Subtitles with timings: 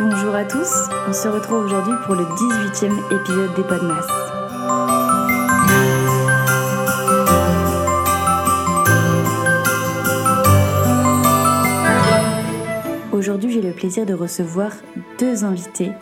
[0.00, 0.72] Bonjour à tous,
[1.08, 4.06] on se retrouve aujourd'hui pour le 18e épisode des Podmas.
[13.12, 14.72] Aujourd'hui, j'ai le plaisir de recevoir
[15.20, 15.92] deux invités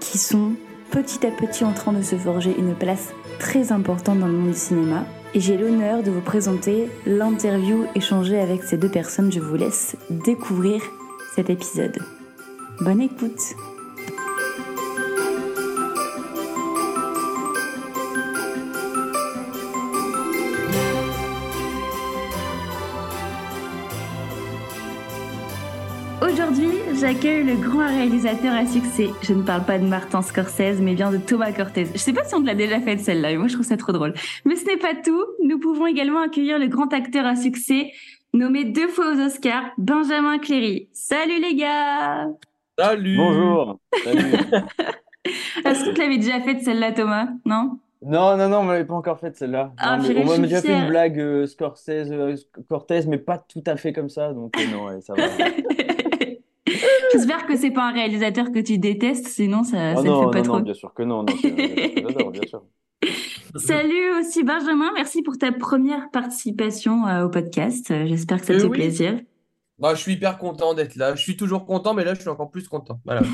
[0.00, 0.52] qui sont
[0.90, 4.52] petit à petit en train de se forger une place très importante dans le monde
[4.52, 5.04] du cinéma.
[5.34, 9.30] Et j'ai l'honneur de vous présenter l'interview échangée avec ces deux personnes.
[9.30, 10.82] Je vous laisse découvrir
[11.34, 11.98] cet épisode.
[12.80, 13.54] Bonne écoute
[26.22, 26.68] Aujourd'hui,
[26.98, 29.10] j'accueille le grand réalisateur à succès.
[29.20, 31.84] Je ne parle pas de Martin Scorsese, mais bien de Thomas Cortez.
[31.92, 33.92] Je sais pas si on l'a déjà fait celle-là, mais moi je trouve ça trop
[33.92, 34.14] drôle.
[34.46, 35.24] Mais ce n'est pas tout.
[35.44, 37.92] Nous pouvons également accueillir le grand acteur à succès,
[38.32, 40.88] nommé deux fois aux Oscars, Benjamin Cléry.
[40.94, 42.30] Salut les gars
[42.80, 44.20] Salut Bonjour Salut
[45.66, 47.28] Est-ce que tu l'avais déjà faite celle-là, Thomas?
[47.44, 47.78] Non?
[48.02, 49.72] Non, non, non, on m'avait pas encore faite celle-là.
[49.76, 52.34] Ah, Non, mais purée, on m'a déjà fait une blague euh, Scorsese, euh,
[52.70, 55.24] Cortez, mais pas tout à fait comme ça, donc euh, non, ouais, ça va.
[57.12, 60.22] J'espère que c'est pas un réalisateur que tu détestes, sinon ça, Oh ça le non,
[60.22, 60.56] fait pas non, trop.
[60.56, 62.62] non, bien sûr que non, que bien sûr.
[63.56, 67.92] Salut aussi Benjamin, merci pour ta première participation euh, au podcast.
[68.06, 68.78] J'espère que ça te Euh, fait oui.
[68.78, 69.20] plaisir.
[69.80, 71.14] Bah, je suis hyper content d'être là.
[71.14, 73.00] Je suis toujours content, mais là, je suis encore plus content.
[73.04, 73.22] Voilà.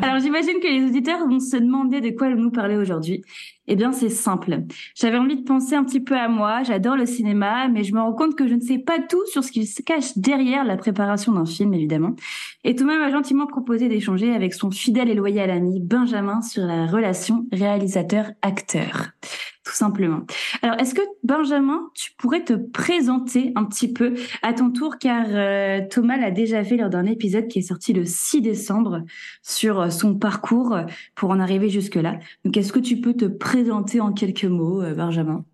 [0.00, 3.22] Alors j'imagine que les auditeurs vont se demander de quoi nous parler aujourd'hui.
[3.68, 4.62] Eh bien c'est simple.
[4.94, 8.00] J'avais envie de penser un petit peu à moi, j'adore le cinéma, mais je me
[8.00, 10.76] rends compte que je ne sais pas tout sur ce qui se cache derrière la
[10.76, 12.16] préparation d'un film évidemment.
[12.64, 16.86] Et Thomas m'a gentiment proposé d'échanger avec son fidèle et loyal ami Benjamin sur la
[16.86, 19.10] relation réalisateur-acteur.
[19.64, 20.22] Tout simplement.
[20.64, 25.26] Alors, est-ce que Benjamin, tu pourrais te présenter un petit peu à ton tour, car
[25.28, 29.02] euh, Thomas l'a déjà fait lors d'un épisode qui est sorti le 6 décembre
[29.42, 30.84] sur euh, son parcours euh,
[31.16, 32.20] pour en arriver jusque-là.
[32.44, 35.44] Donc, est-ce que tu peux te présenter en quelques mots, euh, Benjamin?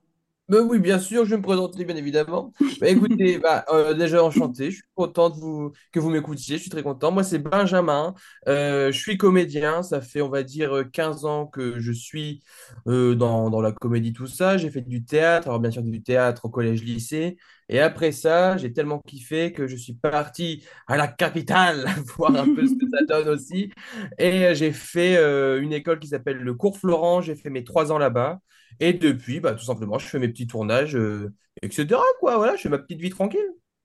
[0.50, 2.54] Mais oui, bien sûr, je vais me présenter, bien évidemment.
[2.80, 4.70] Bah, écoutez, bah, euh, déjà enchanté.
[4.70, 6.56] Je suis content de vous, que vous m'écoutiez.
[6.56, 7.10] Je suis très content.
[7.10, 8.14] Moi, c'est Benjamin.
[8.48, 9.82] Euh, je suis comédien.
[9.82, 12.42] Ça fait, on va dire, euh, 15 ans que je suis
[12.86, 14.56] euh, dans, dans la comédie, tout ça.
[14.56, 15.48] J'ai fait du théâtre.
[15.48, 17.36] Alors, bien sûr, du théâtre au collège-lycée.
[17.68, 21.84] Et après ça, j'ai tellement kiffé que je suis parti à la capitale
[22.16, 23.70] voir un peu ce que ça donne aussi.
[24.18, 27.20] Et euh, j'ai fait euh, une école qui s'appelle le Cours Florent.
[27.20, 28.40] J'ai fait mes trois ans là-bas.
[28.80, 32.02] Et depuis, bah, tout simplement, je fais mes petits tournages, euh, etc.
[32.20, 33.40] Quoi, voilà, je fais ma petite vie tranquille.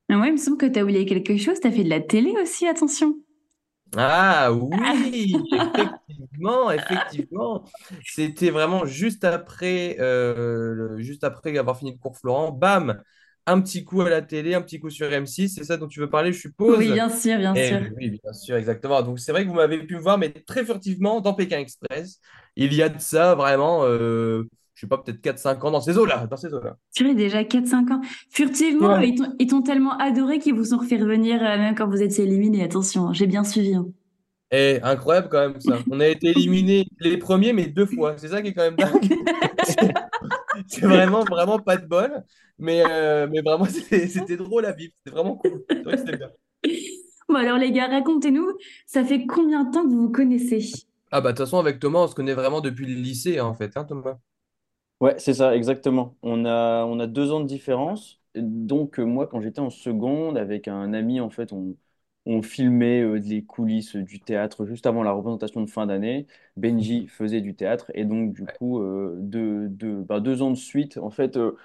[0.09, 1.59] ah Ouais, il me semble que tu as oublié quelque chose.
[1.59, 3.17] Tu as fait de la télé aussi, attention.
[3.95, 7.63] Ah oui, effectivement, effectivement.
[8.03, 12.51] C'était vraiment juste après, euh, le- juste après avoir fini le cours Florent.
[12.51, 13.03] Bam,
[13.45, 15.49] un petit coup à la télé, un petit coup sur M6.
[15.55, 16.89] C'est ça dont tu veux parler, je suppose?
[16.89, 17.83] Oui, bien sûr, bien Eh sûr.
[17.97, 19.03] oui, bien sûr, exactement.
[19.03, 22.19] Donc c'est vrai que vous m'avez pu me voir, mais très furtivement dans Pékin Express.
[22.55, 25.97] Il y a de ça vraiment, euh, je sais pas, peut-être 4-5 ans dans ces
[25.97, 26.77] eaux-là, dans ces eaux-là.
[26.95, 28.01] Tu es déjà 4-5 ans.
[28.29, 29.15] Furtivement, Ouais.
[29.39, 32.63] ils t'ont- tellement adoré qu'ils vous ont refait revenir euh, même quand vous étiez éliminés.
[32.63, 33.75] Attention, j'ai bien suivi.
[33.75, 33.87] hein.
[34.51, 35.79] Eh, incroyable quand même ça.
[35.89, 38.15] On a été éliminés les premiers, mais deux fois.
[38.17, 39.09] C'est ça qui est quand même dingue.
[40.67, 42.23] C'est vraiment, vraiment pas de bol.
[42.59, 44.93] Mais, euh, mais vraiment, c'était c'était drôle à vivre.
[44.97, 45.63] C'était vraiment cool.
[45.69, 46.29] C'est vrai que c'était bien.
[47.29, 48.45] Bon alors les gars, racontez-nous,
[48.85, 50.59] ça fait combien de temps que vous vous connaissez?
[51.11, 53.53] Ah bah de toute façon, avec Thomas, on se connaît vraiment depuis le lycée, en
[53.55, 54.17] fait, hein, Thomas?
[55.03, 56.15] Ouais, c'est ça, exactement.
[56.21, 58.21] On a, on a deux ans de différence.
[58.35, 61.75] Donc, euh, moi, quand j'étais en seconde, avec un ami, en fait, on,
[62.25, 66.25] on filmait euh, les coulisses du théâtre juste avant la représentation de fin d'année.
[66.55, 67.91] Benji faisait du théâtre.
[67.95, 71.57] Et donc, du coup, euh, deux, deux, bah, deux ans de suite, en fait, euh,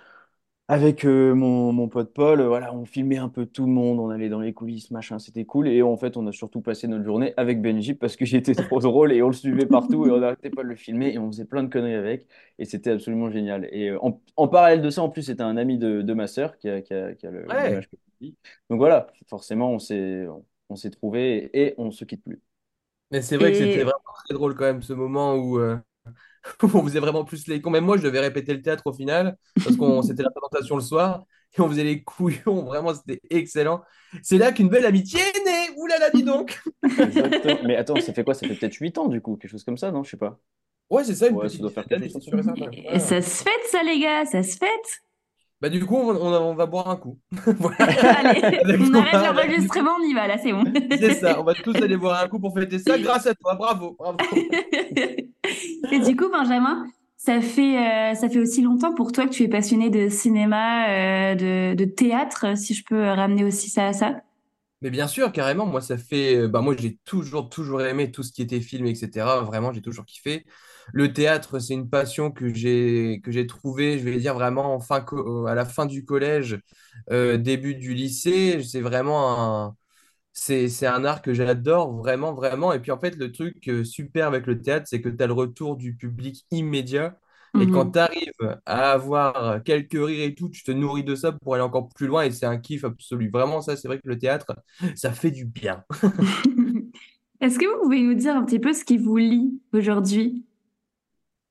[0.70, 3.98] avec euh, mon, mon pote Paul, euh, voilà, on filmait un peu tout le monde,
[3.98, 5.66] on allait dans les coulisses, machin, c'était cool.
[5.68, 8.78] Et en fait, on a surtout passé notre journée avec Benji parce qu'il était trop
[8.80, 11.28] drôle et on le suivait partout et on n'arrêtait pas de le filmer et on
[11.32, 12.26] faisait plein de conneries avec.
[12.58, 13.66] Et c'était absolument génial.
[13.72, 16.26] Et euh, en, en parallèle de ça, en plus, c'était un ami de, de ma
[16.26, 17.78] sœur qui a, qui a, qui a le le même Ouais.
[17.78, 18.36] âge que lui.
[18.68, 20.26] Donc voilà, forcément, on s'est
[20.68, 22.42] on s'est trouvés et on se quitte plus.
[23.10, 25.78] Mais c'est vrai que c'était Et vraiment très drôle quand même, ce moment où, euh,
[26.62, 27.70] où on faisait vraiment plus les cons.
[27.70, 30.82] Même moi, je devais répéter le théâtre au final, parce qu'on c'était la présentation le
[30.82, 31.24] soir,
[31.56, 32.64] et on faisait les couillons.
[32.66, 33.82] Vraiment, c'était excellent.
[34.22, 35.74] C'est là qu'une belle amitié est née.
[35.88, 36.60] Là là, dis donc!
[36.84, 37.58] Exactement.
[37.64, 38.34] Mais attends, ça fait quoi?
[38.34, 40.04] Ça fait peut-être 8 ans du coup, quelque chose comme ça, non?
[40.04, 40.38] Je sais pas.
[40.90, 42.42] Ouais, c'est ça, une Ouais, ça petite doit faire quelque chose et ça.
[42.42, 42.70] certain.
[42.72, 42.98] et Ouais.
[42.98, 45.02] ça se fête ça les gars, ça se fête?
[45.60, 47.18] Bah, du coup, on, on- on va boire un coup.
[47.80, 48.42] Allez,
[48.80, 50.64] on arrête l'enregistrement, on y va là, c'est bon.
[51.00, 53.54] C'est ça, on va tous aller boire un coup pour fêter ça grâce à toi.
[53.54, 54.18] Bravo, bravo.
[55.90, 59.42] Et du coup, Benjamin, ça fait, euh, ça fait aussi longtemps pour toi que tu
[59.42, 60.88] es passionné de cinéma,
[61.32, 64.22] euh, de, de théâtre, si je peux ramener aussi ça à ça.
[64.80, 68.30] Mais bien sûr, carrément, moi ça fait, bah moi j'ai toujours toujours aimé tout ce
[68.32, 69.40] qui était film, etc.
[69.42, 70.44] Vraiment, j'ai toujours kiffé.
[70.92, 74.80] Le théâtre, c'est une passion que j'ai que j'ai trouvée, je vais dire vraiment en
[74.80, 76.58] fin co- à la fin du collège,
[77.10, 78.62] euh, début du lycée.
[78.64, 79.76] C'est vraiment un
[80.32, 82.72] c'est c'est un art que j'adore vraiment vraiment.
[82.72, 85.26] Et puis en fait, le truc euh, super avec le théâtre, c'est que tu as
[85.26, 87.18] le retour du public immédiat.
[87.58, 88.00] Et quand tu Mhm.
[88.00, 88.32] arrives
[88.66, 92.06] à avoir quelques rires et tout, tu te nourris de ça pour aller encore plus
[92.06, 93.30] loin et c'est un kiff absolu.
[93.32, 94.54] Vraiment, ça, c'est vrai que le théâtre,
[94.94, 95.84] ça fait du bien.
[97.40, 100.44] Est-ce que vous pouvez nous dire un petit peu ce qui vous lie aujourd'hui?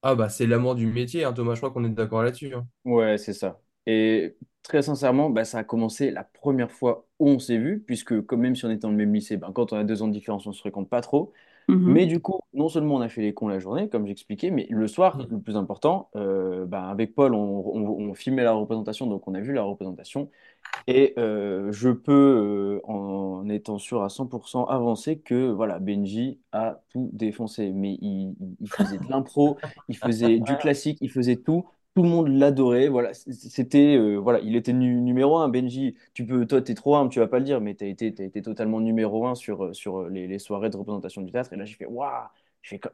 [0.07, 2.51] Ah bah c'est l'amour du métier, hein, Thomas, je crois qu'on est d'accord là-dessus.
[2.55, 2.67] hein.
[2.85, 3.61] Ouais, c'est ça.
[3.85, 8.21] Et très sincèrement, bah, ça a commencé la première fois où on s'est vu, puisque
[8.25, 10.07] comme même si on était dans le même lycée, bah, quand on a deux ans
[10.07, 11.33] de différence, on se fréquente pas trop.
[11.85, 12.07] Mais Mhm.
[12.07, 14.87] du coup, non seulement on a fait les cons la journée, comme j'expliquais, mais le
[14.87, 19.27] soir, le plus important, euh, bah, avec Paul, on, on- on filmait la représentation, donc
[19.27, 20.29] on a vu la représentation.
[20.87, 22.13] Et euh, je peux,
[22.85, 27.71] euh, en étant sûr à 100% avancer, que voilà, Benji a tout défoncé.
[27.71, 28.35] Mais il
[28.69, 29.59] faisait de l'impro,
[29.89, 31.67] il faisait du classique, il faisait tout.
[31.97, 32.89] Tout le monde l'adorait.
[32.89, 35.49] Voilà, c'était, euh, voilà, il était nu- numéro un.
[35.49, 38.13] Benji, tu peux, toi, t'es trop humble, tu vas pas le dire, mais t'as été,
[38.13, 41.53] t'as été totalement numéro un sur, euh, euh, les, soirées de représentation du théâtre.
[41.53, 42.27] Et là, j'ai fait, waouh!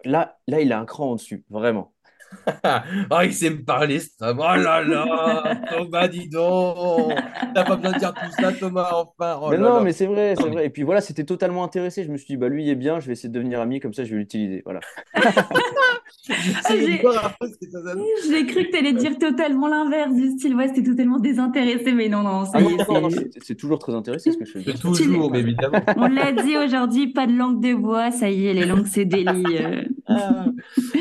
[0.06, 1.94] Là, là, il a un cran au-dessus, vraiment.
[3.10, 4.34] Ah, il sait me parler, ça.
[4.34, 7.14] Oh là là, Thomas, dis donc.
[7.54, 9.40] T'as pas besoin de dire tout ça, Thomas, enfin.
[9.42, 9.82] Oh Mais là non, là.
[9.82, 10.66] mais c'est vrai, c'est vrai.
[10.66, 12.04] Et puis voilà, c'était totalement intéressé.
[12.04, 13.80] Je me suis dit, bah lui, il est bien, je vais essayer de devenir ami,
[13.80, 14.62] comme ça, je vais l'utiliser.
[14.66, 14.80] Voilà.
[16.30, 16.76] De
[18.30, 22.08] j'ai cru que tu allais dire totalement l'inverse du style, ouais, c'était totalement désintéressé, mais
[22.08, 22.60] non, non, ça Ah
[23.10, 23.16] c'est...
[23.16, 25.80] c'est c'est toujours très intéressé ce que je fais, toujours, mais évidemment.
[25.98, 29.02] On l'a dit aujourd'hui, pas de langue de bois, ça y est, les langues se
[29.02, 29.90] délient.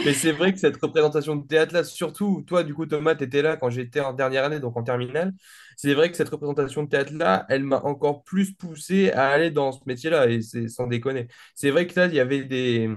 [0.04, 3.42] Mais c'est vrai que cette représentation de théâtre-là, surtout, toi, du coup, Thomas, tu étais
[3.42, 5.32] là quand j'étais en dernière année, donc en terminale.
[5.76, 9.72] C'est vrai que cette représentation de théâtre-là, elle m'a encore plus poussé à aller dans
[9.72, 11.28] ce métier-là, et c'est sans déconner.
[11.54, 12.90] C'est vrai que là, il y avait des.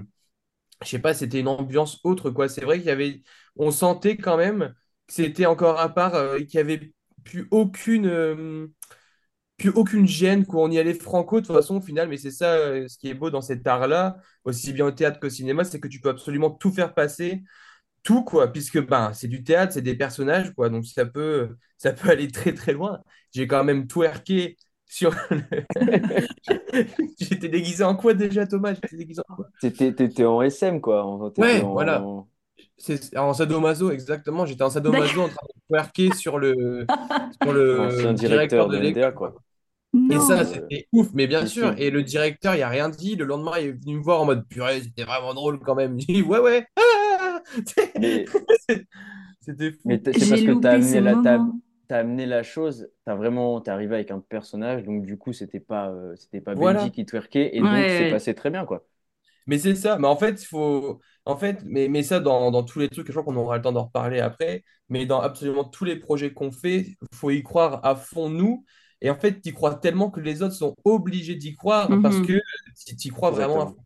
[0.84, 2.48] Je sais pas, c'était une ambiance autre, quoi.
[2.48, 3.22] C'est vrai qu'il y avait.
[3.56, 4.74] On sentait quand même
[5.06, 6.92] que c'était encore à part, euh, qu'il y avait
[7.24, 8.06] plus aucune.
[8.06, 8.66] euh,
[9.56, 10.62] plus aucune gêne, quoi.
[10.64, 13.08] On y allait franco de toute façon au final, mais c'est ça euh, ce qui
[13.08, 16.10] est beau dans cet art-là, aussi bien au théâtre qu'au cinéma, c'est que tu peux
[16.10, 17.42] absolument tout faire passer,
[18.02, 21.92] tout quoi, puisque ben, c'est du théâtre, c'est des personnages, quoi, donc ça peut, ça
[21.92, 23.00] peut aller très très loin.
[23.34, 24.56] J'ai quand même twerké
[24.86, 25.42] sur le...
[27.20, 28.74] J'étais déguisé en quoi déjà, Thomas?
[28.74, 29.48] J'étais déguisé en quoi?
[29.60, 31.04] T'étais, t'étais en SM, quoi.
[31.04, 32.02] En- Ouais, voilà.
[32.02, 32.28] en.
[32.78, 34.46] C'est en sadomaso, exactement.
[34.46, 36.86] J'étais en sadomaso en train de twerker sur le,
[37.42, 39.12] sur le directeur directeur de de NDA,
[40.08, 41.74] Et ça, c'était ouf, mais bien sûr.
[41.78, 43.16] Et le directeur, il a rien dit.
[43.16, 45.98] Le lendemain, il est venu me voir en mode purée, c'était vraiment drôle quand même.
[45.98, 46.66] Il dit ouais, ouais.
[46.76, 47.42] Ah
[47.96, 48.32] Mais,
[49.40, 50.02] C'était mais fou.
[50.02, 51.40] t- c'est J'ai parce que t'as loupé ce amené la, t'as
[51.98, 55.90] amené la chose, t'as vraiment, t'es arrivé avec un personnage, donc du coup, c'était pas,
[55.90, 56.92] euh, c'était pas Benji Voilà.
[56.92, 58.86] qui twerkait, et Ouais, donc c'est passé très bien, quoi.
[59.46, 59.98] Mais c'est ça.
[59.98, 61.00] Mais en fait, il faut.
[61.24, 63.62] En fait, mais, mais ça, dans, dans tous les trucs, je crois qu'on aura le
[63.62, 64.64] temps d'en reparler après.
[64.88, 68.64] Mais dans absolument tous les projets qu'on fait, il faut y croire à fond, nous.
[69.02, 72.20] Et en fait, tu y crois tellement que les autres sont obligés d'y croire parce
[72.20, 72.40] que Mhm.
[72.98, 73.84] tu y crois vraiment Exactement.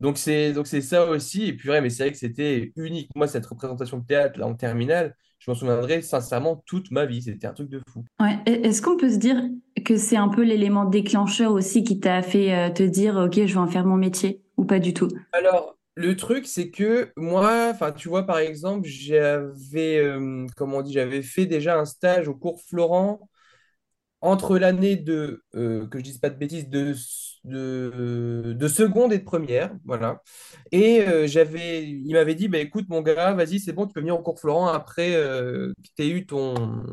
[0.00, 1.44] Donc c'est donc c'est ça aussi.
[1.46, 3.10] Et puis ouais, mais c'est vrai que c'était unique.
[3.14, 7.22] Moi, cette représentation de théâtre là en terminale, je m'en souviendrai sincèrement toute ma vie.
[7.22, 8.04] C'était un truc de fou.
[8.20, 8.38] Ouais.
[8.46, 9.40] Est-ce qu'on peut se dire
[9.84, 13.52] que c'est un peu l'élément déclencheur aussi qui t'a fait euh, te dire, OK, je
[13.52, 15.08] vais en faire mon métier, ou pas du tout?
[15.32, 20.82] Alors, le truc, c'est que moi, enfin, tu vois, par exemple, j'avais, euh, comment on
[20.82, 23.28] dit, j'avais fait déjà un stage au cours Florent
[24.22, 26.94] entre l'année de, euh, que je dise pas de bêtises, de,
[27.44, 30.22] de, de seconde et de première, voilà.
[30.72, 34.00] Et euh, j'avais, il m'avait dit, bah, écoute, mon gars, vas-y, c'est bon, tu peux
[34.00, 36.84] venir au cours Florent après euh, que tu aies eu ton,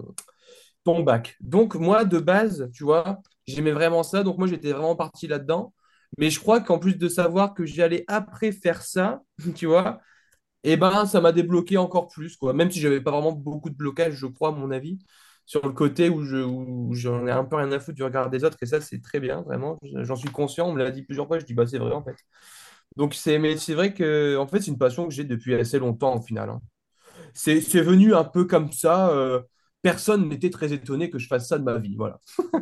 [0.84, 1.36] ton bac.
[1.42, 4.24] Donc, moi, de base, tu vois, j'aimais vraiment ça.
[4.24, 5.74] Donc, moi, j'étais vraiment parti là-dedans.
[6.18, 9.22] Mais je crois qu'en plus de savoir que j'allais après faire ça,
[9.56, 10.00] tu vois,
[10.64, 12.54] et ben, ça m'a débloqué encore plus, quoi.
[12.54, 15.00] Même si j'avais pas vraiment beaucoup de blocage, je crois, à mon avis,
[15.50, 16.38] sur le côté où je,
[16.92, 18.58] j'en ai un peu rien à foutre du regard des autres.
[18.62, 19.80] Et ça, c'est très bien, vraiment.
[20.04, 20.68] J'en suis conscient.
[20.70, 21.40] On me l'a dit plusieurs fois.
[21.40, 22.16] Je dis, bah, c'est vrai, en fait.
[22.98, 25.80] Donc, c'est, mais c'est vrai que, en fait, c'est une passion que j'ai depuis assez
[25.80, 26.50] longtemps, au final.
[26.50, 26.62] hein.
[27.34, 29.10] C'est, venu un peu comme ça.
[29.12, 29.42] euh,
[29.82, 31.96] personne n'était très étonné que je fasse ça de ma vie.
[31.98, 32.20] Voilà.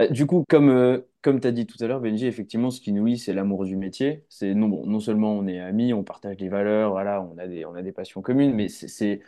[0.00, 2.92] Euh, Du coup, comme, euh, tu as dit tout à l'heure, Benji, effectivement, ce qui
[2.92, 4.24] nous lie, c'est l'amour du métier.
[4.28, 7.74] C'est non, seulement on est amis, on partage des valeurs, voilà, on a des, on
[7.74, 9.20] a des passions communes, mais c'est, c'est-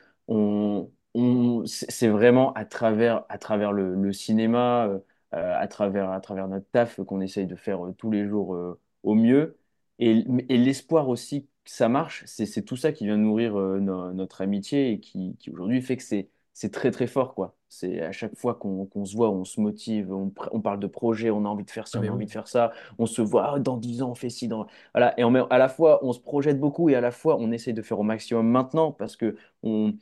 [1.15, 4.99] on, c'est vraiment à travers, à travers le, le cinéma, euh,
[5.35, 8.55] euh, à travers, à travers notre taf qu'on essaye de faire euh, tous les jours
[8.55, 9.59] euh, au mieux.
[9.99, 14.13] Et, et l'espoir aussi que ça marche, c'est c'est tout ça qui vient nourrir no-
[14.13, 17.57] notre amitié et qui, qui aujourd'hui fait que c'est c'est très très fort, quoi.
[17.69, 20.81] C'est à chaque fois qu'on qu'on se voit, on se motive, on, pr- on parle
[20.81, 22.27] de projet, on a envie de faire ci, Ah, on mais a envie oui.
[22.27, 24.67] de faire ça, on se voit ah, dans 10 ans, on fait ci, dans...
[24.95, 25.19] Voilà.
[25.19, 27.81] Et à la fois, on se projette beaucoup et à la fois, on essaye de
[27.83, 29.95] faire au maximum maintenant parce que on,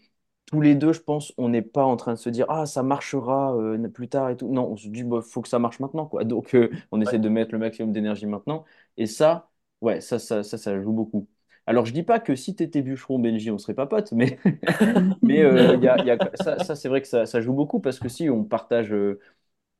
[0.50, 2.83] tous les deux, je pense, on n'est pas en train de se dire ah, ça
[2.83, 4.49] marchera euh, plus tard et tout.
[4.52, 6.25] Non, on se dit bah, faut que ça marche maintenant, quoi.
[6.25, 7.21] Donc, euh, on essaie Ouais.
[7.21, 8.64] de mettre le maximum d'énergie maintenant.
[8.97, 11.28] Et ça, ouais, ça, ça, ça, ça joue beaucoup.
[11.66, 14.38] Alors, je dis pas que si tu étais bûcheron, Benji, on serait pas potes, mais
[15.23, 17.52] mais euh, y a, il y a- ça, ça c'est vrai que ça, ça joue
[17.52, 19.21] beaucoup parce que si on partage, euh,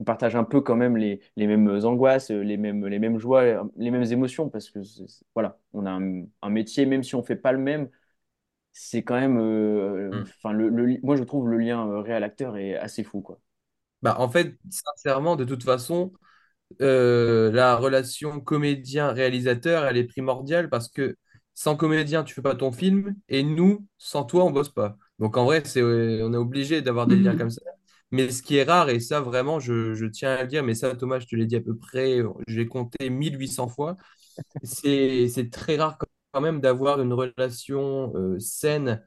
[0.01, 3.69] on partage un peu quand même les, les mêmes angoisses, les mêmes, les mêmes joies,
[3.77, 4.81] les mêmes émotions parce que
[5.35, 7.89] voilà, on a un, un métier, même si on fait pas le même,
[8.73, 10.31] c'est quand même, euh, Mm.
[10.39, 13.41] enfin le, le- moi je trouve le lien euh, réel-acteur est assez fou quoi.
[14.03, 16.13] Bah, en fait, sincèrement, de toute façon,
[16.83, 21.17] euh, la relation comédien-réalisateur, elle est primordiale parce que
[21.55, 24.97] sans comédien, tu fais pas ton film et nous, sans toi, on bosse pas.
[25.21, 27.63] Donc en vrai, c'est, euh, on est obligé d'avoir des liens comme ça.
[28.13, 30.75] Mais ce qui est rare, et ça vraiment, je, je tiens à le dire, mais
[30.75, 33.97] ça, Thomas, je te l'ai dit à peu près, j'ai compté 1800 fois,
[34.63, 35.99] c'est, c'est très rare
[36.33, 39.03] quand même d'avoir une relation euh, saine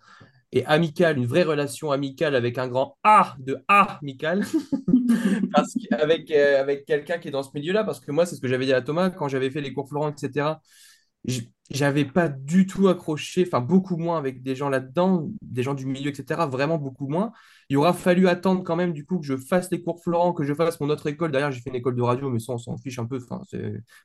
[0.51, 4.43] et amicale, une vraie relation amicale avec un grand A de amical
[5.53, 8.41] parce qu'avec euh, avec quelqu'un qui est dans ce milieu-là, parce que moi, c'est ce
[8.41, 10.59] que j'avais dit à Thomas quand j'avais fait les cours Florent, etc.
[11.69, 15.85] J'avais pas du tout accroché, enfin beaucoup moins avec des gens là-dedans, des gens du
[15.85, 16.45] milieu, etc.
[16.45, 17.31] Vraiment beaucoup moins.
[17.69, 20.43] Il aura fallu attendre quand même du coup que je fasse les cours Florent, que
[20.43, 21.31] je fasse mon autre école.
[21.31, 23.17] D'ailleurs, j'ai fait une école de radio, mais ça, on s'en fiche un peu.
[23.23, 23.41] Enfin.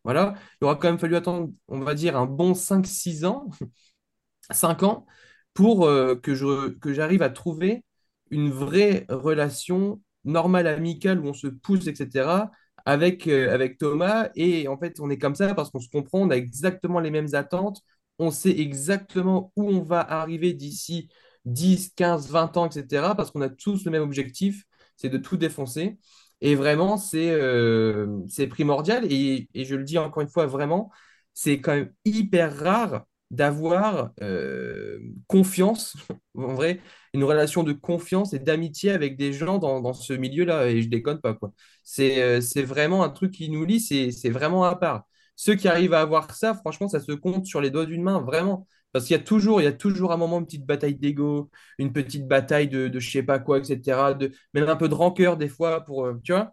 [0.04, 0.34] Voilà.
[0.60, 3.50] Il aura quand même fallu attendre, on va dire, un bon cinq six ans
[4.50, 5.06] 5 ans
[5.54, 7.84] pour euh, que que j'arrive à trouver
[8.30, 12.50] une vraie relation normale, amicale, où on se pousse, etc.,
[12.88, 14.30] avec, euh, avec Thomas.
[14.34, 17.10] Et en fait, on est comme ça parce qu'on se comprend, on a exactement les
[17.10, 17.80] mêmes attentes,
[18.18, 21.08] on sait exactement où on va arriver d'ici
[21.44, 24.64] 10 15 20 ans, etc., parce qu'on a tous le même objectif,
[24.96, 25.98] c'est de tout défoncer.
[26.40, 29.04] Et vraiment, c'est euh, c'est primordial.
[29.12, 30.90] Et, et je le dis encore une fois, vraiment,
[31.34, 35.96] c'est quand même hyper rare d'avoir euh, confiance,
[36.34, 36.80] en vrai,
[37.18, 40.88] une relation de confiance et d'amitié avec des gens dans, dans ce milieu-là, et je
[40.88, 41.52] déconne pas, quoi.
[41.84, 45.04] C'est euh, vraiment un truc qui nous lie, c'est vraiment à part.
[45.36, 48.20] Ceux qui arrivent à avoir ça, franchement, ça se compte sur les doigts d'une main,
[48.20, 48.66] vraiment.
[48.92, 51.50] Parce qu'il y a toujours, il y a toujours un moment, une petite bataille d'ego,
[51.78, 54.14] une petite bataille de, de je sais pas quoi, etc.
[54.14, 56.50] De, même un peu de rancœur des fois, pour, euh, tu vois.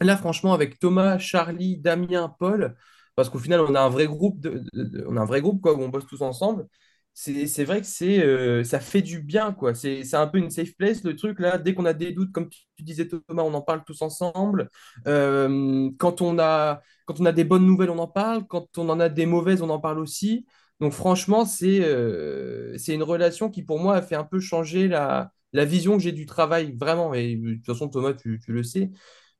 [0.00, 2.76] Là, franchement, avec Thomas, Charlie, Damien, Paul,
[3.16, 4.62] parce qu'au final, on a un vrai groupe, de-
[5.08, 6.66] on a un vrai groupe quoi, où on bosse tous ensemble.
[7.14, 9.74] C'est vrai que c'est, euh, ça fait du bien, quoi.
[9.74, 11.58] C'est un peu une safe place, le truc, là.
[11.58, 14.70] Dès qu'on a des doutes, comme tu, disais, Thomas, on en parle tous ensemble.
[15.08, 18.46] Euh, quand on a, quand on a des bonnes nouvelles, on en parle.
[18.46, 20.46] Quand on en a des mauvaises, on en parle aussi.
[20.80, 24.86] Donc, franchement, c'est euh, c'est une relation qui, pour moi, a fait un peu changer
[24.86, 27.14] la, la vision que j'ai du travail, vraiment.
[27.14, 28.90] Et de toute façon, Thomas, tu, tu le sais.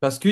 [0.00, 0.28] Parce que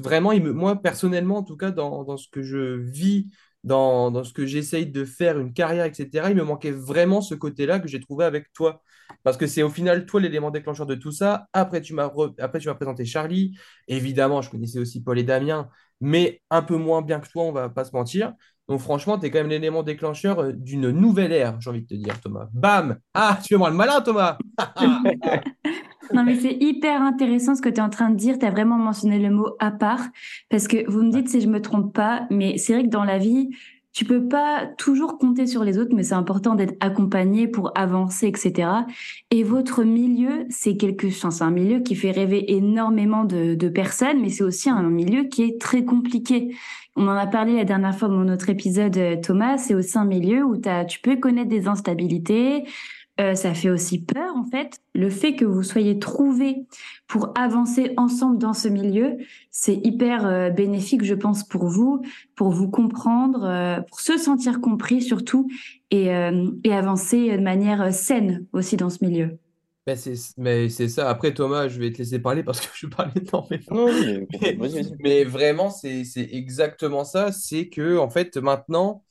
[0.00, 3.28] vraiment, moi, personnellement, en tout cas, dans, dans ce que je vis,
[3.66, 7.80] dans, ce que j'essaye de faire, une carrière, etc., il me manquait vraiment ce côté-là
[7.80, 8.80] que j'ai trouvé avec toi.
[9.24, 11.48] Parce que c'est au final, toi, l'élément déclencheur de tout ça.
[11.52, 12.08] Après, tu m'as
[12.38, 13.58] Après, tu m'as présenté Charlie.
[13.88, 15.68] Évidemment, je connaissais aussi Paul et Damien,
[16.00, 18.34] mais un peu moins bien que toi, on va pas se mentir.
[18.68, 21.86] Donc, franchement, tu es quand même l'élément déclencheur euh, d'une nouvelle ère, j'ai envie de
[21.88, 22.48] te dire, Thomas.
[22.52, 22.98] Bam!
[23.14, 24.38] Ah, tu fais moi le malin, Thomas!
[26.12, 28.38] Non, mais c'est hyper intéressant ce que tu es en train de dire.
[28.38, 30.06] Tu as vraiment mentionné le mot à part.
[30.48, 33.04] Parce que vous me dites si je me trompe pas, mais c'est vrai que dans
[33.04, 33.50] la vie,
[33.96, 38.26] tu peux pas toujours compter sur les autres, mais c'est important d'être accompagné pour avancer,
[38.26, 38.68] etc.
[39.30, 44.20] Et votre milieu, c'est quelque chose, c'est un milieu qui fait rêver énormément de, personnes,
[44.20, 46.54] mais c'est aussi un milieu qui est très compliqué.
[46.94, 49.56] On en a parlé la dernière fois dans notre épisode, euh, Thomas.
[49.56, 52.64] C'est aussi un milieu où tu peux connaître des instabilités,
[53.20, 54.80] euh, ça fait aussi peur en fait.
[54.94, 56.66] Le fait que vous soyez trouvés
[57.06, 59.16] pour avancer ensemble dans ce milieu,
[59.50, 62.02] c'est hyper euh, bénéfique, je pense, pour vous,
[62.34, 65.48] pour vous comprendre, euh, pour se sentir compris surtout,
[65.90, 69.38] et, euh, et avancer de manière euh, saine aussi dans ce milieu.
[69.94, 71.08] C'est, mais c'est ça.
[71.08, 73.86] Après, Thomas, je vais te laisser parler parce que je parlais énormément.
[74.40, 77.30] Mais Mais, mais vraiment, c'est, c'est exactement ça.
[77.30, 79.04] C'est que, en fait, maintenant,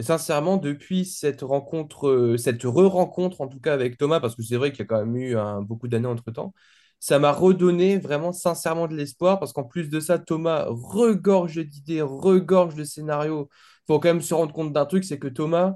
[0.00, 4.56] sincèrement, depuis cette rencontre, euh, cette re-rencontre, en tout cas avec Thomas, parce que c'est
[4.56, 6.54] vrai qu'il y a quand même eu beaucoup d'années entre-temps,
[7.00, 12.00] ça m'a redonné vraiment sincèrement de l'espoir parce qu'en plus de ça, Thomas regorge d'idées,
[12.00, 13.48] regorge de scénarios.
[13.52, 15.74] Il faut quand même se rendre compte d'un truc, c'est que Thomas,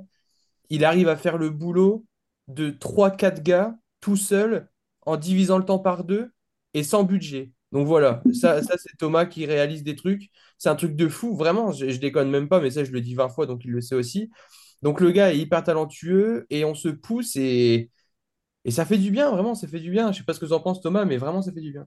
[0.70, 2.04] il arrive à faire le boulot
[2.49, 4.70] de trois quatre gars tout seul
[5.04, 6.32] en divisant le temps par deux
[6.75, 7.52] et sans budget.
[7.76, 10.30] Donc voilà, ça, ça c'est Thomas qui réalise des trucs.
[10.59, 13.00] C'est un truc de fou, vraiment, je, je déconne même pas, mais ça je le
[13.02, 14.30] dis 20 fois, donc il le sait aussi.
[14.83, 17.90] Donc le gars est hyper talentueux et on se pousse et,
[18.64, 20.12] Et ça fait du bien, vraiment, ça fait du bien.
[20.12, 21.87] Je sais pas ce que tu en penses, Thomas, mais vraiment, ça fait du bien.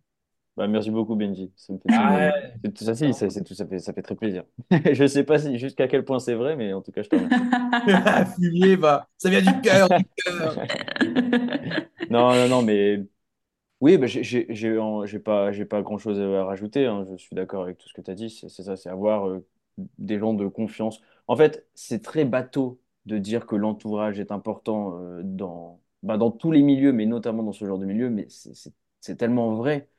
[0.57, 1.53] Bah, merci beaucoup, Benji.
[1.55, 2.31] Ça me fait, ça Ah,
[2.75, 4.43] ça, si, ça, c'est tout, ça fait, ça fait très plaisir.
[4.93, 7.15] Je sais pas si, jusqu'à quel point c'est vrai, mais en tout cas, je te
[7.15, 7.47] remercie.
[8.35, 10.57] Fumier, bah, ça vient du cœur, du cœur.
[12.09, 13.05] Non, non, non, mais
[13.81, 16.85] oui, bah, j'ai j'ai- pas, j'ai pas grand-chose à rajouter.
[16.85, 17.05] hein.
[17.09, 18.29] Je suis d'accord avec tout ce que tu as dit.
[18.29, 19.45] C'est ça, c'est avoir euh,
[19.97, 20.99] des gens de confiance.
[21.27, 26.31] En fait, c'est très bateau de dire que l'entourage est important euh, dans, bah, dans
[26.31, 28.09] tous les milieux, mais notamment dans ce genre de milieu.
[28.09, 28.27] Mais
[29.01, 29.89] c'est tellement vrai.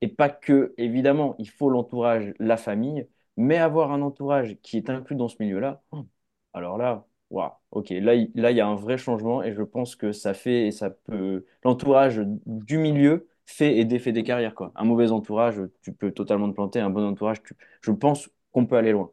[0.00, 4.90] Et pas que, évidemment, il faut l'entourage, la famille, mais avoir un entourage qui est
[4.90, 6.06] inclus dans ce milieu-là, oh,
[6.52, 9.62] alors là, waouh, ok, là, il là, il y a un vrai changement et je
[9.62, 11.44] pense que ça fait et ça peut.
[11.64, 14.72] L'entourage du milieu fait et défait des carrières, quoi.
[14.76, 18.66] Un mauvais entourage, tu peux totalement te planter, un bon entourage, tu- je pense qu'on
[18.66, 19.10] peut aller loin.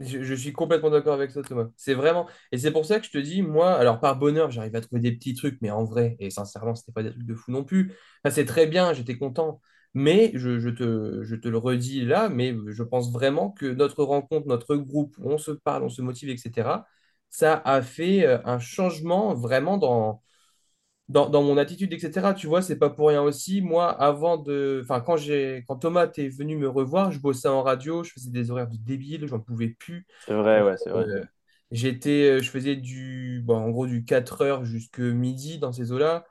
[0.00, 1.68] Je, suis complètement d'accord avec toi, Thomas.
[1.76, 2.28] C'est vraiment.
[2.50, 5.00] Et c'est pour ça que je te dis, moi, alors par bonheur, j'arrive à trouver
[5.00, 7.62] des petits trucs, mais en vrai, et sincèrement, c'était pas des trucs de fou non
[7.64, 7.92] plus.
[8.30, 9.60] C'est très bien, j'étais content.
[9.94, 14.46] Mais je, te, je te le redis là, mais je pense vraiment que notre rencontre,
[14.48, 16.86] notre groupe, on se parle, on se motive, etc.,
[17.32, 20.22] ça a fait euh, un changement vraiment dans
[21.08, 22.34] dans, dans mon attitude, etc.
[22.34, 23.60] Tu vois, c'est pas pour rien aussi.
[23.62, 24.80] Moi, avant de.
[24.84, 28.30] Enfin, quand j'ai, quand Thomas est venu me revoir, je bossais en radio, je faisais
[28.30, 30.06] des horaires de débile, j'en pouvais plus.
[30.18, 31.06] C'est vrai, ouais, c'est vrai.
[31.06, 31.24] Euh,
[31.70, 36.24] j'étais, je faisais du, bon, en gros, du 4 heures jusque midi dans ces eaux-là,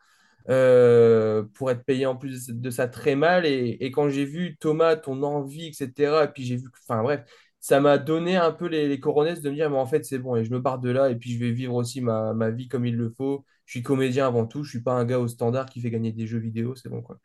[0.50, 3.46] euh, pour être payé en plus de ça très mal.
[3.46, 7.24] Et, et quand j'ai vu Thomas, ton envie, etc., et puis j'ai vu enfin, bref,
[7.62, 10.36] ça m'a donné un peu les, les de me dire, mais en fait, c'est bon,
[10.36, 12.68] et je me barre de là, et puis je vais vivre aussi ma, ma vie
[12.68, 13.46] comme il le faut.
[13.66, 16.12] Je suis comédien avant tout, je suis pas un gars au standard qui fait gagner
[16.12, 17.18] des jeux vidéo, c'est bon, quoi.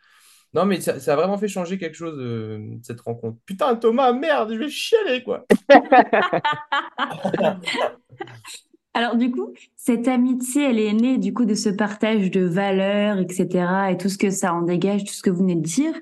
[0.55, 3.39] Non, mais ça, ça a vraiment fait changer quelque chose, euh, cette rencontre.
[3.47, 5.47] Putain, Thomas, merde, je vais chialer, quoi.
[8.97, 13.19] Alors du coup, cette amitié, elle est née du coup de ce partage de valeurs,
[13.19, 13.91] etc.
[13.91, 15.93] et tout ce que ça en dégage, tout ce que vous venez de dire.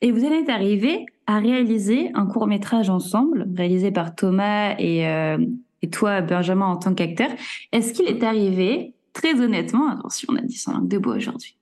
[0.00, 5.36] Et vous êtes arrivé à réaliser un court métrage ensemble, réalisé par Thomas et, euh,
[5.82, 7.28] et toi, Benjamin, en tant qu'acteur.
[7.72, 11.58] Est-ce qu'il est arrivé, très honnêtement, attention, on a dit sans langue de bois aujourd'hui,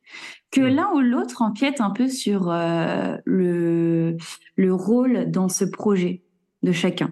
[0.53, 4.17] que l'un ou l'autre empiète un peu sur euh, le,
[4.55, 6.23] le rôle dans ce projet
[6.63, 7.11] de chacun?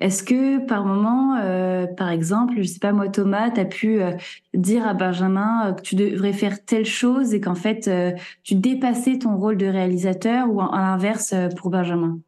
[0.00, 4.02] Est-ce que par moment, euh, par exemple, je sais pas moi Thomas, tu as pu
[4.02, 4.12] euh,
[4.54, 8.54] dire à Benjamin euh, que tu devrais faire telle chose et qu'en fait euh, tu
[8.56, 12.18] dépassais ton rôle de réalisateur ou à l'inverse euh, pour Benjamin?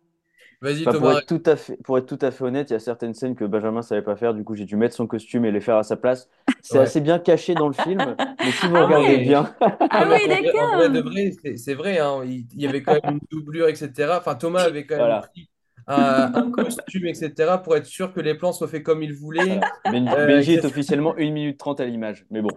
[0.60, 1.12] Vas-y, Bah, pour Thomas.
[1.12, 3.34] être tout à fait, pour être tout à fait honnête, il y a certaines scènes
[3.34, 5.76] que Benjamin savait pas faire, du coup j'ai dû mettre son costume et les faire
[5.76, 6.28] à sa place.
[6.60, 6.78] C'est Ouais.
[6.78, 9.52] assez bien caché dans le film, mais si vous Ah regardez bien,
[9.90, 13.68] Ah oui, vrai vrai, c'est vrai, hein, il, il y avait quand même une doublure,
[13.68, 14.18] etc.
[14.18, 15.50] Enfin, Thomas avait quand même voilà, pris
[15.86, 19.44] un, un costume, etc., pour être sûr que les plans soient faits comme il voulait.
[19.44, 19.70] voilà.
[19.86, 22.48] Ben- Euh, Benji est officiellement 1 minute 30 à l'image, mais bon.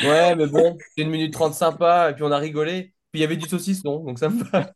[0.00, 2.92] Ouais, mais bon, c'est une minute trente sympa, et puis on a rigolé.
[3.12, 4.72] Puis il y avait du saucisson, donc ça me va.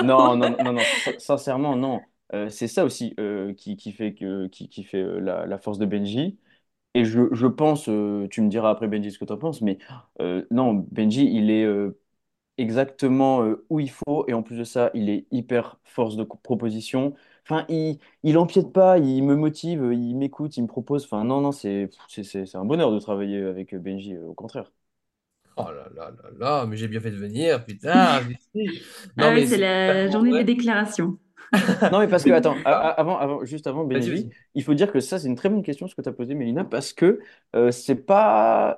[0.00, 2.00] Non, non, non, non, sin- sincèrement, non.
[2.32, 5.58] Euh, c'est ça aussi euh, qui, qui fait que, qui, qui fait euh, la, la
[5.58, 6.38] force de Benji.
[6.94, 9.62] Et je, je pense, euh, tu me diras après Benji ce que tu en penses,
[9.62, 9.78] mais
[10.20, 11.98] euh, non, Benji, il est euh,
[12.58, 14.26] exactement euh, où il faut.
[14.28, 17.14] Et en plus de ça, il est hyper force de co- proposition.
[17.44, 21.04] Enfin, il, il empiète pas, il me motive, il m'écoute, il me propose.
[21.04, 24.34] Enfin, non, non, c'est, c'est, c'est c'est un bonheur de travailler avec Benji, euh, au
[24.34, 24.72] contraire.
[25.56, 28.22] Oh là là là là, mais j'ai bien fait de venir, putain.
[28.24, 28.82] merci.
[29.18, 30.44] Ah Non, oui, mais c'est c'est la journée des vrai.
[30.44, 31.18] déclarations.
[31.90, 34.10] Non, mais parce que, Mais attends, a- a- ah, avant, avant, juste avant vas-y, Benji,
[34.10, 34.34] vas-y.
[34.54, 36.34] il faut dire que ça, c'est une très bonne question ce que tu as posé,
[36.34, 37.20] Mélina, parce que
[37.54, 38.76] euh, c'est pas.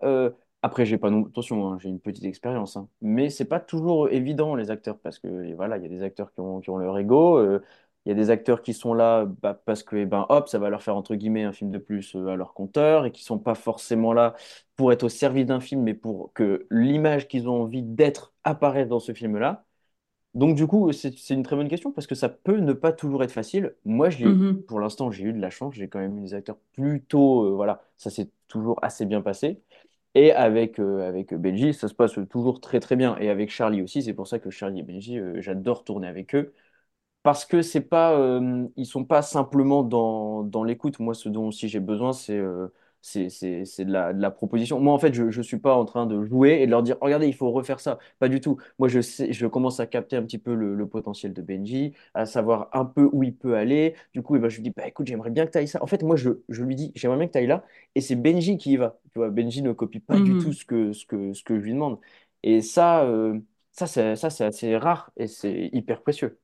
[0.63, 1.27] Après, j'ai pas non...
[1.27, 5.19] Attention, hein, j'ai une petite expérience, hein, mais c'est pas toujours évident, les acteurs, parce
[5.19, 7.63] que et voilà, il y a des acteurs qui ont, qui ont leur ego, euh,
[8.05, 10.59] il y a des acteurs qui sont là bah, parce que, eh ben, hop, ça
[10.59, 13.23] va leur faire, entre guillemets, un film de plus euh, à leur compteur, et qui
[13.25, 14.35] sont pas forcément là
[14.77, 18.89] pour être au service d'un film, mais pour que l'image qu'ils ont envie d'être apparaisse
[18.89, 19.65] dans ce film-là.
[20.35, 22.93] Donc, du coup, c'est c'est une très bonne question parce que ça peut ne pas
[22.93, 23.75] toujours être facile.
[23.87, 24.67] Moi, j'ai, Mhm.
[24.67, 25.75] pour l'instant, j'ai eu de la chance.
[25.75, 27.45] J'ai quand même eu des acteurs plutôt.
[27.47, 29.63] euh, voilà, ça s'est toujours assez bien passé.
[30.17, 33.19] Et avec, euh, avec Benji, ça se passe toujours très, très bien.
[33.19, 36.35] Et avec Charlie aussi, c'est pour ça que Charlie et Benji, euh, j'adore tourner avec
[36.35, 36.55] eux
[37.23, 41.01] parce que c'est pas, euh, ils sont pas simplement dans, dans l'écoute.
[41.01, 42.69] Moi, ce dont aussi j'ai besoin, c'est euh,
[43.03, 44.81] c'est c'est- c'est de la, de la proposition.
[44.81, 46.97] Moi, en fait, je je suis pas en train de jouer et de leur dire,
[47.01, 47.99] regardez, il faut refaire ça.
[48.19, 48.59] Pas du tout.
[48.79, 51.93] Moi, je sais, je commence à capter un petit peu le, le potentiel de Benji,
[52.15, 53.95] à savoir un peu où il peut aller.
[54.13, 55.83] Du coup, eh ben, je lui dis, bah, écoute, j'aimerais bien que tu ailles ça.
[55.83, 57.65] En fait, moi, je, je lui dis, j'aimerais bien que tu ailles là.
[57.95, 58.99] Et c'est Benji qui y va.
[59.13, 60.55] Tu vois, Benji ne copie pas du tout Mhm.
[60.55, 61.99] ce que, ce que, ce que je lui demande.
[62.43, 63.39] Et ça, euh,
[63.73, 66.39] ça, c'est, ça, c'est assez rare et c'est hyper précieux.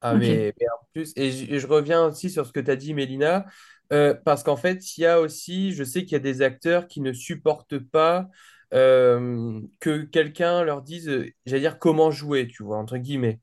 [0.00, 2.70] Ah, mais, mais en plus, et je, et je reviens aussi sur ce que tu
[2.72, 3.46] as dit, Mélina,
[3.92, 6.88] euh, parce qu'en fait, il y a aussi, je sais qu'il y a des acteurs
[6.88, 8.28] qui ne supportent pas
[8.74, 13.40] euh, que quelqu'un leur dise, euh, j'allais dire, comment jouer, tu vois, entre guillemets.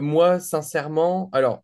[0.00, 1.62] Moi, sincèrement, alors,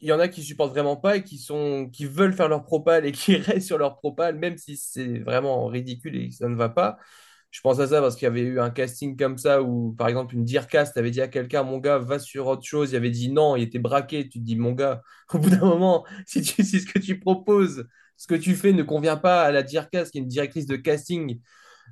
[0.00, 3.12] il y en a qui supportent vraiment pas et qui veulent faire leur propale et
[3.12, 6.68] qui restent sur leur propale, même si c'est vraiment ridicule et que ça ne va
[6.70, 6.98] pas.
[7.50, 10.08] Je pense à ça parce qu'il y avait eu un casting comme ça où, par
[10.08, 12.92] exemple, une Dircast avait dit à quelqu'un, mon gars, va sur autre chose.
[12.92, 14.28] Il avait dit non, il était braqué.
[14.28, 15.02] Tu te dis, mon gars,
[15.34, 17.86] au bout d'un moment, si, tu, si ce que tu proposes,
[18.16, 20.76] ce que tu fais ne convient pas à la Dircast, qui est une directrice de
[20.76, 21.40] casting,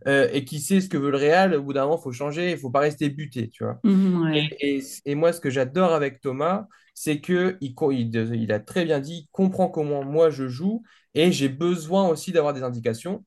[0.06, 2.12] euh, et qui sait ce que veut le Real, au bout d'un moment, il faut
[2.12, 3.80] changer, il ne faut pas rester buté, tu vois.
[3.84, 4.48] Mhm, ouais.
[4.60, 8.52] Et, et- et moi, ce que j'adore avec Thomas, c'est que il, co- il, il
[8.52, 10.82] a très bien dit, il comprend comment moi je joue,
[11.14, 13.24] et j'ai besoin aussi d'avoir des indications.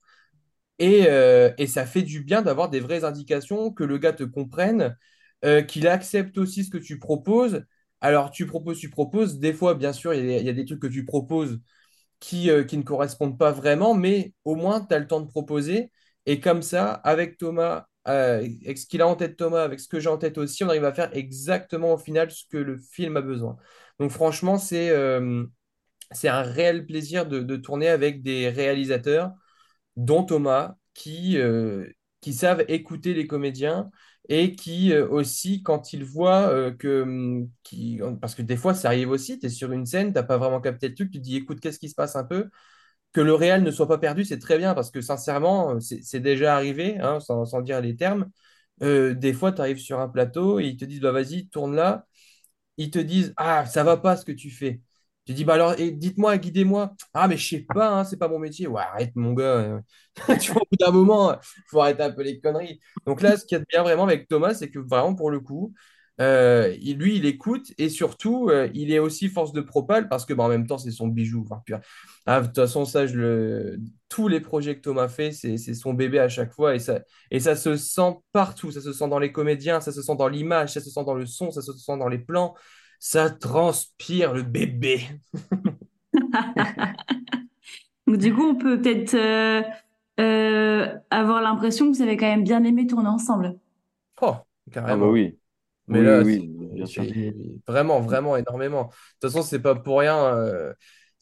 [0.82, 4.24] Et, euh, et ça fait du bien d'avoir des vraies indications, que le gars te
[4.24, 4.98] comprenne,
[5.46, 7.64] euh, qu'il accepte aussi ce que tu proposes.
[8.02, 9.38] Alors, tu proposes, tu proposes.
[9.38, 11.60] Des fois, bien sûr, il y a, des trucs que tu proposes
[12.20, 15.28] qui, euh, qui ne correspondent pas vraiment, mais au moins, tu as le temps de
[15.28, 15.92] proposer.
[16.26, 20.00] Et comme ça, avec Thomas, avec ce qu'il a en tête, Thomas, avec ce que
[20.00, 23.18] j'ai en tête aussi, on arrive à faire exactement au final ce que le film
[23.18, 23.58] a besoin.
[24.00, 29.34] Donc, franchement, c'est un réel plaisir de tourner avec des réalisateurs
[29.98, 31.88] dont Thomas, qui, euh,
[32.22, 33.90] qui savent écouter les comédiens
[34.30, 37.46] et qui euh, aussi, quand ils voient euh, que...
[37.64, 40.38] Qui, parce que des fois, ça arrive aussi, tu es sur une scène, tu pas
[40.38, 42.50] vraiment capté le truc, tu te dis, écoute, qu'est-ce qui se passe un peu?
[43.14, 46.56] Que le réel ne soit pas perdu, c'est très bien, parce que sincèrement, c'est déjà
[46.56, 48.30] arrivé, hein, sans, dire les termes.
[48.82, 52.06] Des fois, tu arrives sur un plateau et ils te disent, bah, vas-y, tourne là
[52.78, 54.82] ils te disent, Ah, ça va pas ce que tu fais.
[55.32, 56.94] Tu dis, bah alors, et dites-moi, guidez-moi.
[57.14, 58.68] Ah, mais je sais pas, hein, c'est pas mon métier.
[58.68, 59.82] Ouais, arrête, mon gars.
[60.42, 61.36] Tu vois, au bout d'un moment,
[61.70, 62.80] faut arrêter un peu les conneries.
[63.06, 65.32] Donc là, ce qu'il y a de bien vraiment avec Thomas, c'est que vraiment, pour
[65.32, 65.74] le coup,
[66.20, 70.26] euh, il- lui, il écoute et surtout, euh, il est aussi force de propale parce
[70.26, 71.44] que, bah, en même temps, c'est son bijou.
[71.46, 71.76] Enfin, puis,
[72.26, 73.06] ah, de toute façon, ça,
[74.10, 77.00] tous les projets que Thomas fait, c'est son bébé à chaque fois et ça,
[77.32, 78.72] et ça se sent partout.
[78.72, 81.14] Ça se sent dans les comédiens, ça se sent dans l'image, ça se sent dans
[81.14, 82.54] le son, ça se sent dans les plans.
[83.02, 85.02] Ça transpire le bébé.
[88.08, 89.62] Donc, du coup, on peut peut-être euh,
[90.20, 93.58] euh, avoir l'impression que vous avez quand même bien aimé tourner ensemble.
[94.22, 94.36] Oh,
[94.86, 95.08] Ah bah carrément.
[95.08, 95.40] oui,
[95.88, 97.06] Mais oui, là, oui, bien sûr.
[97.68, 98.86] vraiment, vraiment énormément.
[98.86, 98.90] De
[99.22, 100.18] toute façon, c'est pas pour rien.
[100.36, 100.74] euh,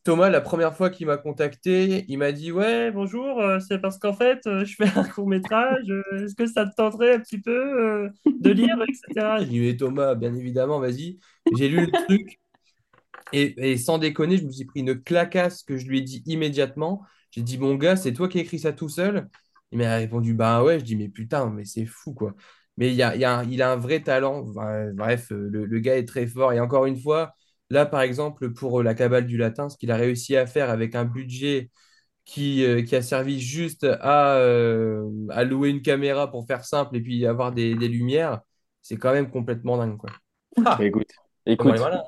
[0.03, 3.97] Thomas, la première fois qu'il m'a contacté, il m'a dit, Ouais, bonjour, euh, c'est parce
[3.99, 5.89] qu'en fait, euh, je fais un court-métrage.
[5.89, 9.39] euh, est-ce que ça te tenterait un petit peu de lire, etc.
[9.39, 11.19] J'ai dit, Thomas, bien évidemment, vas-y.
[11.55, 12.39] J'ai lu le truc.
[13.33, 17.03] Et, sans déconner, je me suis pris une clacasse que je lui ai dit immédiatement.
[17.31, 19.27] J'ai dit, mon gars, c'est toi qui as écrit ça tout seul?
[19.71, 20.79] Il m'a répondu, bah ouais.
[20.79, 22.33] Je dis, mais putain, mais c'est fou, quoi.
[22.77, 24.45] Mais il a, il a il a un vrai talent.
[24.93, 26.53] Bref, le gars est très fort.
[26.53, 27.35] Et encore une fois,
[27.69, 30.69] là, par exemple, pour euh, la Cabale du Latin, ce qu'il a réussi à faire
[30.69, 31.71] avec un budget
[32.25, 36.97] qui, euh, qui a servi juste à, euh, à louer une caméra pour faire simple
[36.97, 38.41] et puis avoir des, des lumières,
[38.81, 40.11] c'est quand même complètement dingue, quoi.
[40.77, 41.11] Bah, Ah, écoute,
[41.59, 41.79] est écoute.
[41.79, 42.03] malin.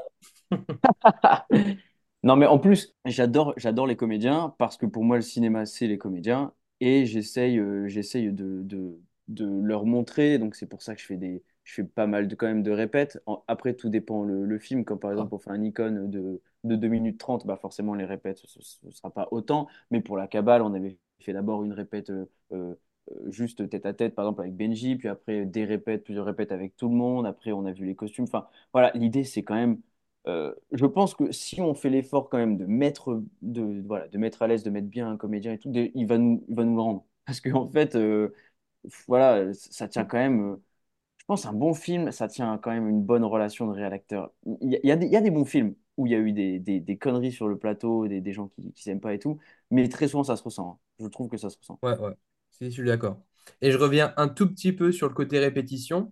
[2.24, 5.88] Non, mais en plus, j'adore, j'adore les comédiens parce que pour moi, le cinéma, c'est
[5.88, 10.38] les comédiens et j'essaye, euh, j'essaye de, de, de leur montrer.
[10.38, 12.64] Donc, c'est pour ça que je fais des, je fais pas mal de, quand même
[12.64, 13.22] de répètes.
[13.26, 14.86] En- après, tout dépend le, le film.
[14.86, 18.06] Comme par exemple, on fait un icône de, de 2 minutes 30, bah forcément, les
[18.06, 19.68] répètes, ce ne sera pas autant.
[19.92, 22.76] Mais pour la Cabale, on avait fait d'abord une répète euh, euh,
[23.30, 26.76] juste tête à tête, par exemple, avec Benji, puis après des répètes, plusieurs répètes avec
[26.78, 27.26] tout le monde.
[27.26, 28.26] Après, on a vu les costumes.
[28.26, 29.80] Enfin, voilà, l'idée, c'est quand même
[30.28, 34.18] euh, je pense que si on fait l'effort quand même de mettre, de, voilà, de
[34.20, 36.64] mettre à l'aise, de mettre bien un comédien et tout, il va nous, il va
[36.64, 37.06] nous le rendre.
[37.26, 38.34] Parce qu'en fait, euh,
[39.08, 40.58] voilà, ça tient quand même.
[41.22, 44.32] Je pense un bon film, ça tient quand même une bonne relation de réel-acteur.
[44.60, 47.60] Il y a, des, bons films où il y a eu des, conneries sur le
[47.60, 49.38] plateau, des, gens qui, qui s'aiment pas et tout,
[49.70, 50.68] mais très souvent ça se ressent.
[50.68, 50.78] hein.
[51.00, 51.78] Je trouve que ça se ressent.
[51.84, 52.14] Ouais, ouais,
[52.50, 53.22] c'est- je suis d'accord.
[53.62, 56.12] Et je reviens un tout petit peu sur le côté répétition.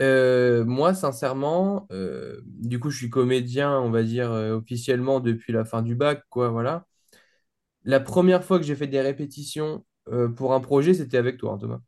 [0.00, 5.52] Euh, moi, sincèrement, euh, du coup, je suis comédien, on va dire, euh, officiellement depuis
[5.52, 6.86] la fin du bac, quoi, voilà.
[7.82, 9.84] La première fois que j'ai fait des répétitions
[10.36, 11.80] pour un projet, c'était avec toi, hein, Thomas.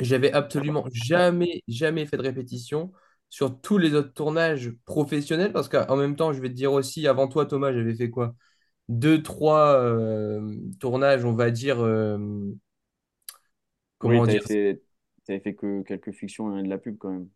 [0.00, 2.92] J'avais absolument jamais, jamais fait de répétition
[3.30, 7.06] sur tous les autres tournages professionnels, parce qu'en même temps, je vais te dire aussi,
[7.08, 8.34] avant toi, Thomas, j'avais fait quoi?
[8.88, 12.18] Deux, trois euh, tournages, on va dire, euh,
[14.02, 14.46] Oui, comment tu avais dire?
[14.46, 14.82] fait,
[15.24, 17.28] t'avais fait que quelques fictions et de la pub quand même.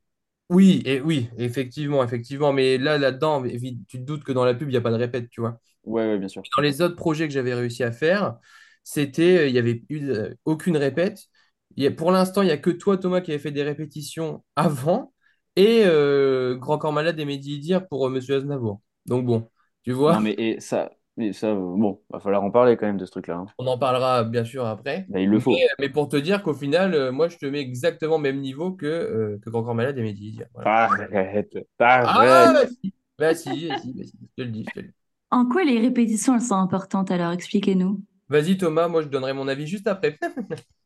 [0.48, 2.52] Oui, et oui, effectivement, effectivement.
[2.52, 4.90] Mais là, là-dedans, évi- tu te doutes que dans la pub, il n'y a pas
[4.90, 5.60] de répète, tu vois?
[5.84, 6.46] Ouais, ouais, bien sûr.
[6.56, 8.38] Dans les autres projets que j'avais réussi à faire,
[8.84, 11.26] c'était, euh, il n'y avait eu euh, aucune répète.
[11.76, 13.62] Il y a- pour l'instant, il n'y a que toi, Thomas, qui avait fait des
[13.62, 15.12] répétitions avant,
[15.56, 18.80] et euh, Grand Corps Malade et Mehdi Idir pour euh, Monsieur Aznavour.
[19.06, 19.48] Donc bon,
[19.82, 20.20] tu Non, vois.
[20.20, 23.36] mais et ça, Mais ça, bon, va falloir en parler quand même de ce truc-là.
[23.36, 23.46] hein.
[23.58, 25.08] On en parlera bien sûr après.
[25.08, 25.68] Bah, il le Mais, faut.
[25.78, 28.72] mais pour te dire qu'au final, euh, moi, je te mets exactement au même niveau
[28.72, 30.40] que, euh, que Grand Corps Malade et Mehdi.
[30.54, 30.72] Voilà.
[30.84, 31.56] Arrête,
[32.04, 32.54] Ah, arrête.
[32.54, 34.86] bah si, bah si, bah si, bah si, je te le dis, je te le
[34.88, 34.94] dis.
[35.32, 37.32] En quoi les répétitions, elles sont importantes alors?
[37.32, 38.00] Expliquez-nous.
[38.30, 40.18] Vas-y Thomas, moi je donnerai mon avis juste après.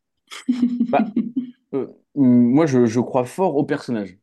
[0.91, 1.05] Bah,
[1.73, 4.17] euh, moi, je, je crois fort au personnage.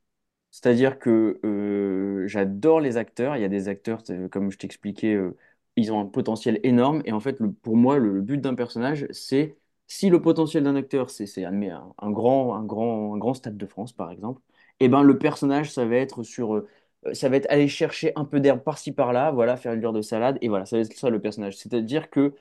[0.51, 3.37] C'est-à-dire que euh, j'adore les acteurs.
[3.37, 5.37] Il y a des acteurs, comme je t'expliquais, euh,
[5.77, 7.03] ils ont un potentiel énorme.
[7.07, 9.57] Et en fait, le- pour moi, le, le but d'un personnage, c'est
[9.89, 13.35] si le potentiel d'un acteur, c'est c'est, admet, un, un grand, un grand, un grand
[13.35, 14.43] Stade de France, par exemple,
[14.81, 16.69] et ben le personnage, ça va être sur, euh,
[17.15, 20.03] ça va être aller chercher un peu d'herbe par-ci par-là, voilà, faire une lure de
[20.03, 21.57] salade, et voilà, ça va être ça le personnage.
[21.57, 22.35] C'est-à-dire que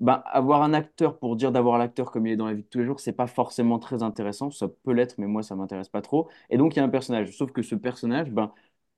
[0.00, 2.68] ben, avoir un acteur pour dire d'avoir l'acteur comme il est dans la vie de
[2.68, 4.50] tous les jours, c'est pas forcément très intéressant.
[4.50, 6.28] Ça peut l'être, mais moi, ça m'intéresse pas trop.
[6.50, 7.36] Et donc, il y a un personnage.
[7.36, 8.52] Sauf que ce personnage, ben,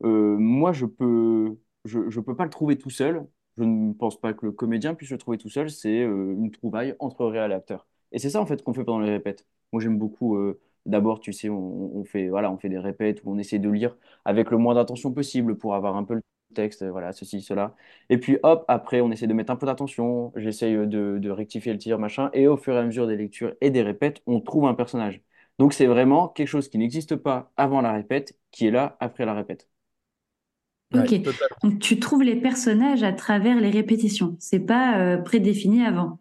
[0.04, 3.26] euh, moi, je peux, je, je peux pas le trouver tout seul.
[3.56, 5.70] Je ne pense pas que le comédien puisse le trouver tout seul.
[5.70, 7.86] C'est euh, une trouvaille entre réel et acteur.
[8.12, 9.46] Et c'est ça, en fait, qu'on fait pendant les répètes.
[9.72, 10.36] Moi, j'aime beaucoup.
[10.36, 13.68] euh, d'abord, tu sais, on, fait, voilà, on fait des répètes où on essaie de
[13.70, 16.22] lire avec le moins d'intention possible pour avoir un peu le
[16.54, 17.74] texte, voilà, ceci, cela.
[18.10, 20.32] Et puis, hop, après, on essaie de mettre un peu d'attention.
[20.36, 22.30] J'essaye de, de rectifier le tir, machin.
[22.32, 25.22] Et au fur et à mesure des lectures et des répètes, on trouve un personnage.
[25.58, 29.24] Donc c'est vraiment quelque chose qui n'existe pas avant la répète, qui est là après
[29.26, 29.68] la répète.
[30.94, 31.14] Ok.
[31.14, 31.22] Ouais.
[31.62, 34.36] Donc tu trouves les personnages à travers les répétitions.
[34.38, 36.18] C'est pas euh, prédéfini avant.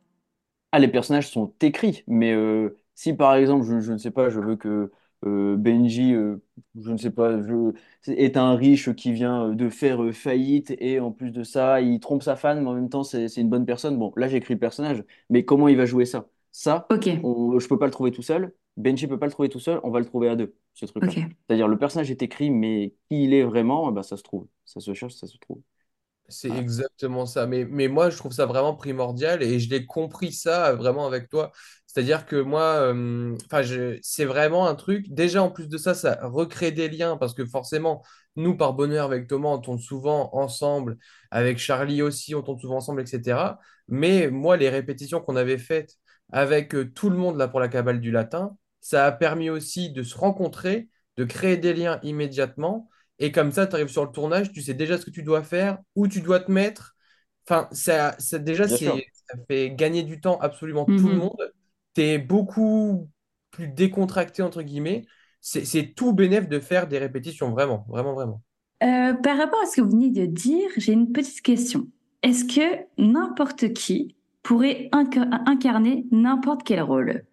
[0.72, 4.30] Ah, les personnages sont écrits, mais euh, si par exemple, je, je ne sais pas,
[4.30, 4.92] je veux que euh,
[5.24, 6.38] Benji, euh,
[6.80, 7.74] je ne sais pas, je,
[8.12, 12.00] est un riche qui vient de faire euh, faillite et en plus de ça, il
[12.00, 13.98] trompe sa femme, mais en même temps, c'est une bonne personne.
[13.98, 16.28] Bon, là, j'écris le personnage, mais comment il va jouer ça?
[16.52, 18.54] Ça, Ok, on, je peux pas le trouver tout seul.
[18.78, 21.14] Benji peut pas le trouver tout seul, on va le trouver à deux, ce truc-là.
[21.48, 24.48] C'est-à-dire, le personnage est écrit, mais qui il est vraiment, eh ben, ça se trouve.
[24.66, 25.62] Ça se cherche, ça se trouve.
[26.30, 27.48] C'est exactement ça.
[27.48, 31.08] Mais, mais moi, je trouve ça vraiment primordial et je l'ai compris ça euh, vraiment
[31.08, 31.52] avec toi.
[31.98, 32.62] C'est-à-dire que moi,
[32.94, 33.64] euh, enfin,
[34.04, 35.08] c'est vraiment un truc.
[35.10, 38.04] Déjà, en plus de ça, ça recrée des liens parce que forcément,
[38.36, 40.98] nous, par bonheur, avec Thomas, on tourne souvent ensemble.
[41.32, 43.60] Avec Charlie aussi, on tourne souvent ensemble, etc.
[43.88, 45.96] Mais moi, les répétitions qu'on avait faites
[46.32, 49.92] avec euh, tout le monde là pour la cabale du latin, ça a permis aussi
[49.92, 52.90] de se rencontrer, de créer des liens immédiatement.
[53.20, 55.42] Et comme ça, tu arrives sur le tournage, tu sais déjà ce que tu dois
[55.44, 56.96] faire, où tu dois te mettre.
[57.50, 58.94] Enfin, ça, ça- déjà, ça
[59.48, 61.18] fait gagner du temps absolument tout le Mhm.
[61.18, 61.54] monde.
[61.98, 63.10] Tu es beaucoup
[63.52, 65.06] plus décontracté, entre guillemets.
[65.42, 68.44] C'est tout bénef de faire des répétitions, vraiment, vraiment, vraiment.
[68.84, 71.88] Euh, par rapport à ce que vous venez de dire, j'ai une petite question.
[72.24, 77.24] Est-ce que n'importe qui pourrait inca- incarner n'importe quel rôle?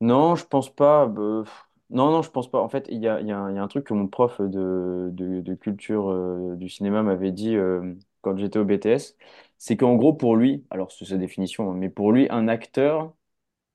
[0.00, 1.06] Non, je pense pas.
[1.06, 1.42] bah,
[1.90, 2.60] non, non, je pense pas.
[2.60, 3.94] En fait, il y a, il y a un, il y a un truc que
[3.94, 8.64] mon prof de, de, de culture euh, du cinéma m'avait dit euh, quand j'étais au
[8.64, 9.16] BTS.
[9.58, 13.12] C'est qu'en gros, pour lui, alors c'est sa définition, hein, mais pour lui, un acteur,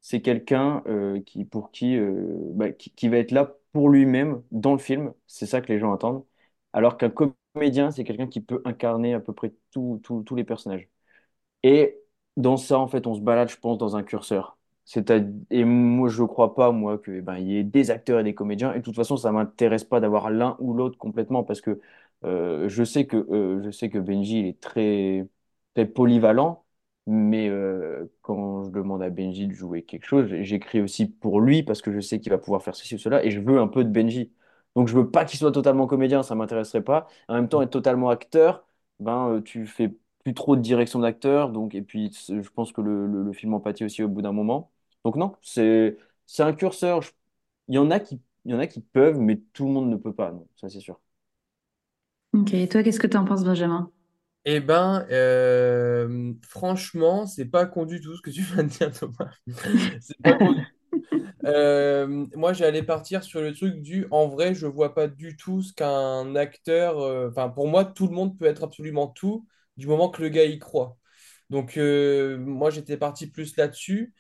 [0.04, 4.74] c'est quelqu'un euh, qui, pour euh, bah, qui, qui va être là pour lui-même dans
[4.74, 5.14] le film.
[5.28, 6.26] C'est ça que les gens attendent.
[6.74, 10.02] Alors qu'un comédien, c'est quelqu'un qui peut incarner à peu près tous
[10.36, 10.90] les personnages.
[11.64, 12.00] Et
[12.38, 14.58] dans ça, en fait, on se balade, je pense, dans un curseur.
[14.86, 18.20] C'est à- Et moi, je crois pas, moi, que, ben, il y ait des acteurs
[18.20, 18.74] et des comédiens.
[18.74, 21.80] Et de toute façon, ça m'intéresse pas d'avoir l'un ou l'autre complètement parce que
[22.26, 25.28] euh, je sais que, je sais que Benji, il est très,
[25.74, 26.63] très polyvalent.
[27.06, 31.62] Mais euh, quand je demande à Benji de jouer quelque chose, j'écris aussi pour lui
[31.64, 33.68] parce que je sais qu'il va pouvoir faire ceci ou cela et je veux un
[33.68, 34.32] peu de Benji.
[34.76, 37.08] Donc, je veux pas qu'il soit totalement comédien, ça m'intéresserait pas.
[37.28, 38.66] En même temps, être totalement acteur,
[39.00, 42.82] ben, euh, tu fais plus trop de direction d'acteur, donc et puis je pense que
[42.82, 44.72] le, le, film en pâtit aussi au bout d'un moment.
[45.04, 47.02] Donc non, c'est c'est un curseur.
[47.68, 49.90] Il y en a qui il y en a qui peuvent, mais tout le monde
[49.90, 51.00] ne peut pas, ça c'est sûr.
[52.34, 53.92] Ok, et toi, qu'est-ce que tu en penses, Benjamin?
[54.46, 58.92] Eh ben, euh, franchement, c'est pas con du tout ce que tu viens de dire,
[58.92, 59.32] Thomas.
[60.02, 60.66] C'est pas con du
[61.46, 65.62] Euh, moi, j'allais partir sur le truc du en vrai, je vois pas du tout
[65.64, 67.00] ce qu'un acteur.
[67.00, 69.46] euh, Enfin, pour moi, tout le monde peut être absolument tout
[69.78, 70.98] du moment que le gars y croit.
[71.50, 74.14] Donc, euh, moi, j'étais parti plus là-dessus.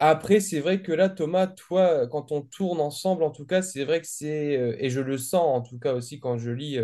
[0.00, 3.84] Après, c'est vrai que là, Thomas, toi, quand on tourne ensemble, en tout cas, c'est
[3.84, 6.78] vrai que c'est, et je le sens en tout cas aussi quand je lis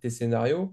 [0.00, 0.72] tes scénarios,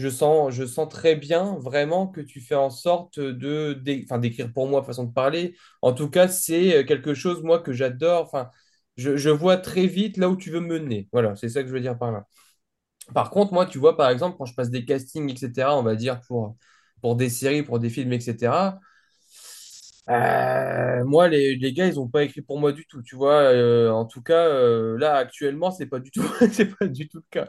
[0.00, 5.04] je sens, très bien vraiment que tu fais en sorte de, d'écrire pour moi, façon
[5.04, 5.56] de parler.
[5.82, 8.30] En tout cas, c'est euh, quelque chose, moi, que j'adore.
[8.96, 11.08] Je, vois très vite là où tu veux me mener.
[11.12, 12.26] Voilà, c'est ça que je veux dire par là.
[13.14, 15.96] Par contre, moi, tu vois, par exemple, quand je passe des castings, etc., on va
[15.96, 16.56] dire pour,
[17.02, 18.78] pour des séries, pour des films, etc.,
[20.10, 23.42] euh, moi, les, gars, ils n'ont pas écrit pour moi du tout, tu vois.
[23.42, 27.18] Euh, en tout cas, euh, là, actuellement, c'est pas du tout, c'est pas du tout
[27.18, 27.48] le cas.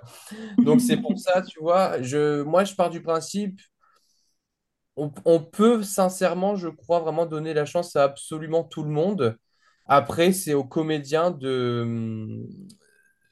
[0.60, 3.60] Donc, c'est pour ça, tu vois, je, moi, je pars du principe,
[4.96, 9.38] on, peut sincèrement, je crois, vraiment donner la chance à absolument tout le monde.
[9.88, 12.46] Après, c'est au comédien de,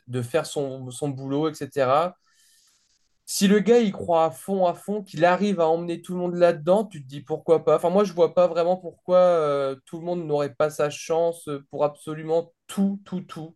[0.08, 2.14] de faire son boulot, etc.
[3.32, 6.20] Si le gars, il croit à fond, à fond, qu'il arrive à emmener tout le
[6.20, 7.76] monde là-dedans, tu te dis pourquoi pas?
[7.76, 11.48] Enfin, moi, je vois pas vraiment pourquoi euh, tout le monde n'aurait pas sa chance
[11.70, 13.56] pour absolument tout, tout, tout.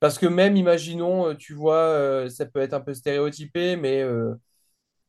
[0.00, 4.02] Parce que même, imaginons, euh, tu vois, euh, ça peut être un peu stéréotypé, mais
[4.02, 4.34] euh,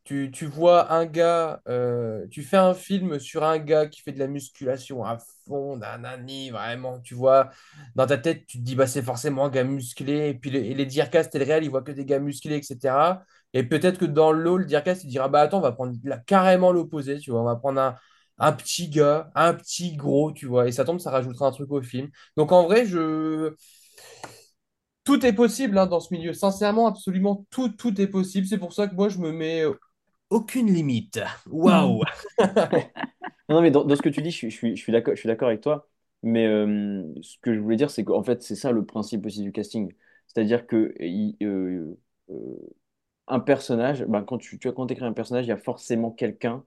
[0.03, 4.19] tu, vois un gars, euh, tu fais un film sur un gars qui fait de
[4.19, 5.17] la musculation à
[5.47, 7.51] fond, nanani, vraiment, tu vois,
[7.95, 10.73] dans ta tête, tu te dis, bah, c'est forcément un gars musclé, et puis les,
[10.73, 13.23] les Dircast et le réel, ils voient que des gars musclés, etc.
[13.53, 16.71] Et peut-être que dans l'eau, le Dircast, il dira, bah, attends, on va prendre carrément
[16.71, 17.95] l'opposé, tu vois, on va prendre
[18.39, 21.71] un, petit gars, un petit gros, tu vois, et ça tombe, ça rajoutera un truc
[21.71, 22.09] au film.
[22.37, 22.85] Donc en vrai.
[25.03, 26.31] Tout est possible hein, dans ce milieu.
[26.33, 28.47] Sincèrement, absolument tout, tout est possible.
[28.47, 29.63] C'est pour ça que moi, je me mets
[30.29, 31.19] aucune limite.
[31.49, 32.03] Waouh!
[33.49, 35.87] Non, mais dans, ce que tu dis, je, suis, d'accord, je suis d'accord avec toi.
[36.23, 39.41] Mais euh, ce que je voulais dire, c'est qu'en fait, c'est ça le principe aussi
[39.41, 39.91] du casting.
[40.27, 41.95] C'est-à-dire que euh,
[42.29, 42.57] euh,
[43.27, 46.65] un personnage, ben, quand tu, tu vois, quand un personnage, il y a forcément quelqu'un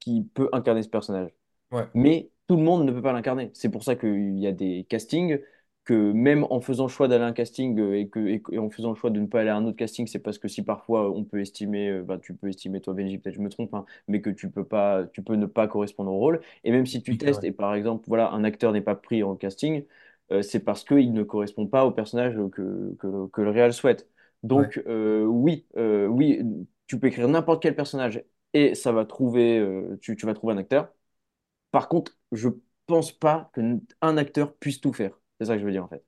[0.00, 1.30] qui peut incarner ce personnage.
[1.70, 1.88] Ouais.
[1.94, 3.50] Mais tout le monde ne peut pas l'incarner.
[3.54, 5.40] C'est pour ça qu'il y a des castings,
[5.84, 8.52] que même en faisant le choix d'aller à un casting euh, et, que, et, que-
[8.54, 10.38] et en faisant le choix de ne pas aller à un autre casting, c'est parce
[10.38, 13.40] que si parfois on peut estimer, euh, bah, tu peux estimer, toi Benji, peut-être je
[13.40, 16.40] me trompe, hein, mais que tu peux pas, tu peux ne pas correspondre au rôle.
[16.64, 17.42] Et même si tu Oui, c'est vrai.
[17.42, 19.84] testes et par exemple, voilà, un acteur n'est pas pris en casting,
[20.32, 24.08] euh, c'est parce qu'il ne correspond pas au personnage que, que, que le réal souhaite.
[24.52, 24.68] Ouais.
[24.68, 26.40] Donc euh, oui, euh, oui,
[26.86, 28.22] tu peux écrire n'importe quel personnage
[28.54, 30.92] et ça va trouver, euh, tu, tu vas trouver un acteur.
[31.72, 32.48] Par contre, je
[32.86, 35.18] pense pas qu'un acteur puisse tout faire.
[35.40, 36.04] C'est ça que je veux dire en fait.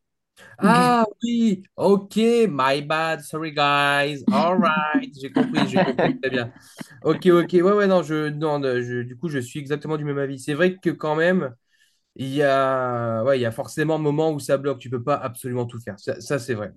[0.59, 2.17] Ah oui, ok,
[2.49, 6.53] my bad, sorry guys, all right, j'ai compris, j'ai compris, très bien.
[7.05, 10.05] Ok, ok, ouais, ouais, non, je, non, non, je, du coup, je suis exactement du
[10.05, 10.39] même avis.
[10.39, 11.55] C'est vrai que quand même,
[12.17, 15.03] il y a, ouais, il y a forcément un moment où ça bloque, tu peux
[15.03, 15.99] pas absolument tout faire.
[16.01, 16.73] Ça, ça, c'est vrai.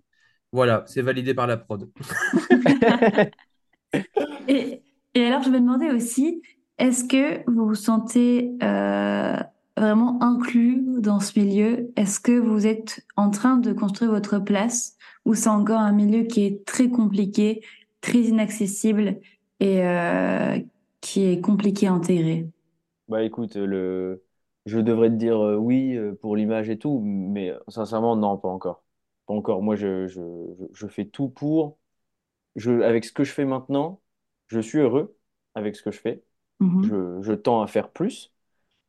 [0.53, 1.89] Voilà, c'est validé par la prod.
[4.47, 4.81] Et,
[5.15, 6.41] et alors, je me demandais aussi,
[6.77, 9.35] est-ce que vous vous sentez euh,
[9.77, 11.91] vraiment inclus dans ce milieu?
[11.95, 16.23] Est-ce que vous êtes en train de construire votre place ou c'est encore un milieu
[16.23, 17.61] qui est très compliqué,
[18.01, 19.19] très inaccessible
[19.59, 20.59] et euh,
[21.01, 22.47] qui est compliqué à intégrer?
[23.07, 24.23] Bah écoute, le...
[24.65, 28.82] je devrais te dire euh, oui pour l'image et tout, mais sincèrement, non, pas encore.
[29.27, 29.61] Pas encore.
[29.61, 30.21] Moi, je, je,
[30.59, 31.77] je, je fais tout pour.
[32.55, 34.01] Je, avec ce que je fais maintenant,
[34.47, 35.17] je suis heureux
[35.55, 36.23] avec ce que je fais.
[36.59, 36.91] Mhm.
[36.91, 38.33] Je, je tends à faire plus.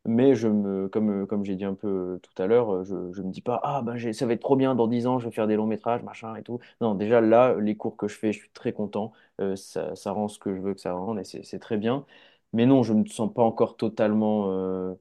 [0.06, 3.32] Mais je me, comme, comme j'ai dit un peu tout à l'heure, je ne me
[3.32, 5.46] dis pas, ah ben ça va être trop bien, dans 10 ans, je vais faire
[5.46, 6.60] des longs métrages, machin et tout.
[6.82, 9.12] Non, déjà là, les cours que je fais, je suis très content.
[9.40, 12.04] Euh, ça, ça rend ce que je veux que ça rende et c'est très bien.
[12.52, 14.94] Mais non, je ne me sens pas encore totalement, euh,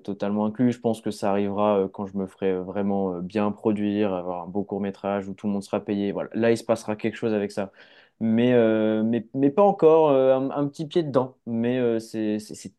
[0.00, 0.72] totalement inclus.
[0.72, 4.42] Je pense que ça arrivera euh, quand je me ferai vraiment euh, bien produire, avoir
[4.44, 6.12] un beau court métrage où tout le monde sera payé.
[6.12, 6.30] Voilà.
[6.34, 7.72] Là, il se passera quelque chose avec ça.
[8.20, 11.36] Mais, euh, mais, mais pas encore, euh, un, un petit pied dedans.
[11.46, 12.38] Mais euh, c'est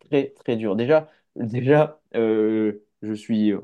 [0.10, 0.76] très, très dur.
[0.76, 3.50] Déjà, Déjà, euh, je suis.
[3.52, 3.58] Je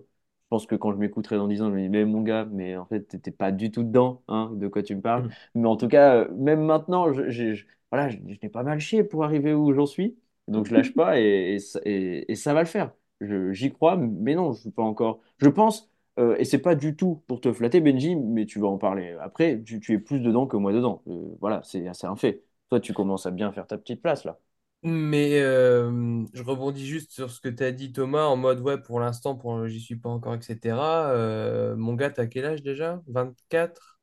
[0.49, 2.75] pense que quand je m'écouterai dans 10 ans, je me dis, mais mon gars, mais
[2.75, 5.27] en fait, t'étais pas du tout dedans, hein, de quoi tu me parles.
[5.53, 7.55] Mais en tout cas, euh, même maintenant, je,
[7.91, 10.17] voilà, je, je n'ai pas mal chié pour arriver où j'en suis.
[10.47, 12.91] Donc, je lâche pas et, et, ça et- et ça va le faire.
[13.21, 15.19] J'y crois, mais non, je suis pas encore.
[15.39, 18.67] Je pense, euh, et c'est pas du tout pour te flatter, Benji, mais tu vas
[18.67, 19.61] en parler après.
[19.63, 21.01] Tu, tu es plus dedans que moi dedans.
[21.07, 22.43] Euh, voilà, c'est un fait.
[22.69, 24.39] Toi, tu commences à bien faire ta petite place là.
[24.81, 28.81] Mais euh, je rebondis juste sur ce que tu as dit, Thomas, en mode, ouais,
[28.81, 31.09] pour l'instant, pour, j'y suis pas encore, etc.
[31.11, 33.01] Euh, mon gars, t'as quel âge déjà?
[33.07, 33.99] 24?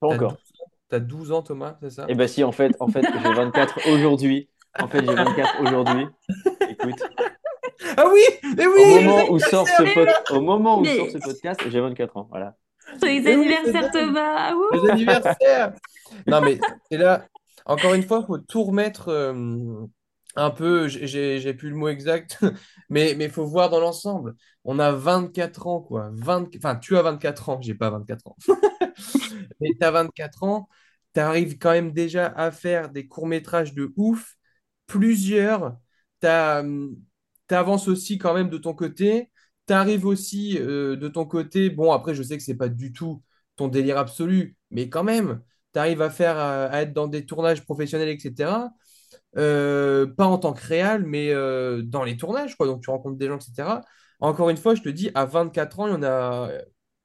[0.00, 0.36] Pas T'as 12 encore.
[0.60, 2.08] ans, T'as 12 ans, Thomas, c'est ça?
[2.08, 4.48] Eh ben si, en fait, en fait, j'ai 24 aujourd'hui.
[4.78, 6.14] En fait, j'ai 24 aujourd'hui.
[6.68, 7.06] Écoute,
[7.96, 8.22] Ah oui,
[8.56, 10.08] mais au oui, moment où sort ce pod...
[10.30, 12.28] au moment où sort ce podcast, j'ai 24 ans.
[12.30, 12.54] Voilà.
[13.00, 13.90] joyeux anniversaire.
[13.90, 14.52] Thomas!
[14.72, 15.72] Les anniversaires.
[16.26, 16.58] Non, mais
[16.90, 17.26] c'est là,
[17.66, 19.86] encore une fois, il faut tout remettre euh,
[20.36, 22.38] un peu, j'ai plus le mot exact,
[22.90, 24.34] mais il faut voir dans l'ensemble.
[24.64, 26.10] On a 24 ans, quoi.
[26.12, 28.36] 20, enfin, tu as 24 ans, j'ai pas 24 ans.
[29.60, 30.68] Mais tu as 24 ans,
[31.14, 34.36] tu arrives quand même déjà à faire des courts-métrages de ouf,
[34.86, 35.76] plusieurs.
[36.20, 36.28] Tu
[37.54, 39.30] avances aussi quand même de ton côté.
[39.66, 41.70] Tu arrives aussi euh, de ton côté.
[41.70, 43.22] Bon, après, je sais que c'est pas du tout
[43.56, 45.42] ton délire absolu, mais quand même,
[45.74, 48.70] tu arrives à faire, à être dans des tournages professionnels, etc.
[49.36, 52.66] Euh, pas en tant que réal, mais euh, dans les tournages, quoi.
[52.66, 53.80] Donc tu rencontres des gens, etc.
[54.20, 55.88] Encore une fois, je te dis, à 24 ans,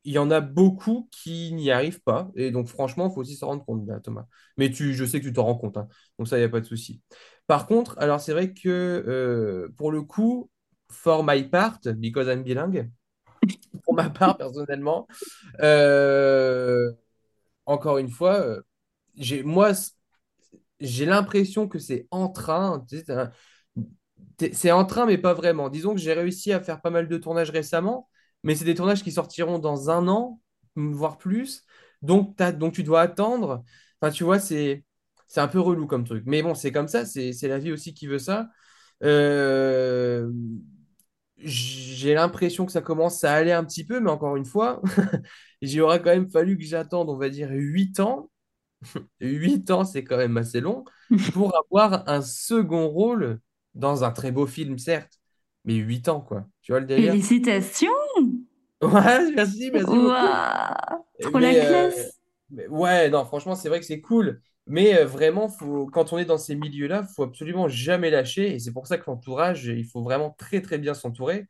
[0.03, 2.29] il y en a, beaucoup qui n'y arrivent pas.
[2.35, 4.25] Et donc, franchement, il faut aussi s'en rendre compte, Thomas.
[4.57, 5.87] Mais tu, je sais que tu t'en rends compte, hein.
[6.19, 7.01] Donc ça, il n'y a pas de souci.
[7.47, 10.49] Par contre, alors c'est vrai que euh, pour le coup,
[10.91, 12.89] for my part, because I'm bilingue,
[13.83, 15.07] pour ma part personnellement,
[15.61, 16.91] euh,
[17.65, 18.61] encore une fois, euh,
[19.17, 19.73] j'ai moi
[20.79, 22.85] j'ai l'impression que c'est en train,
[24.53, 25.69] c'est en train, mais pas vraiment.
[25.69, 28.09] Disons que j'ai réussi à faire pas mal de tournages récemment,
[28.43, 30.39] mais c'est des tournages qui sortiront dans un an,
[30.75, 31.63] voire plus.
[32.01, 33.63] Donc, donc tu dois attendre.
[34.01, 34.83] Enfin, tu vois, c'est
[35.27, 36.23] c'est un peu relou comme truc.
[36.25, 38.47] Mais bon, c'est comme ça, c'est la vie aussi qui veut ça.
[39.03, 40.31] Euh,
[41.37, 44.81] j'ai l'impression que ça commence à aller un petit peu, mais encore une fois,
[45.61, 48.29] il aura quand même fallu que j'attende, on va dire, 8 ans.
[49.21, 50.85] huit ans, c'est quand même assez long,
[51.33, 53.39] pour avoir un second rôle
[53.73, 55.19] dans un très beau film, certes,
[55.65, 56.45] mais 8 ans, quoi.
[56.61, 57.11] Tu vois le délire?
[57.11, 57.89] Félicitations!
[58.81, 59.89] Ouais, merci, merci.
[59.89, 61.05] Waouh!
[61.21, 62.19] Trop la euh, classe!
[62.51, 64.41] mais ouais, non, franchement, c'est vrai que c'est cool.
[64.67, 68.53] Mais euh, vraiment, faut, quand on est dans ces milieux-là, il faut absolument jamais lâcher.
[68.53, 71.47] Et c'est pour ça que l'entourage, il faut vraiment très, très bien s'entourer.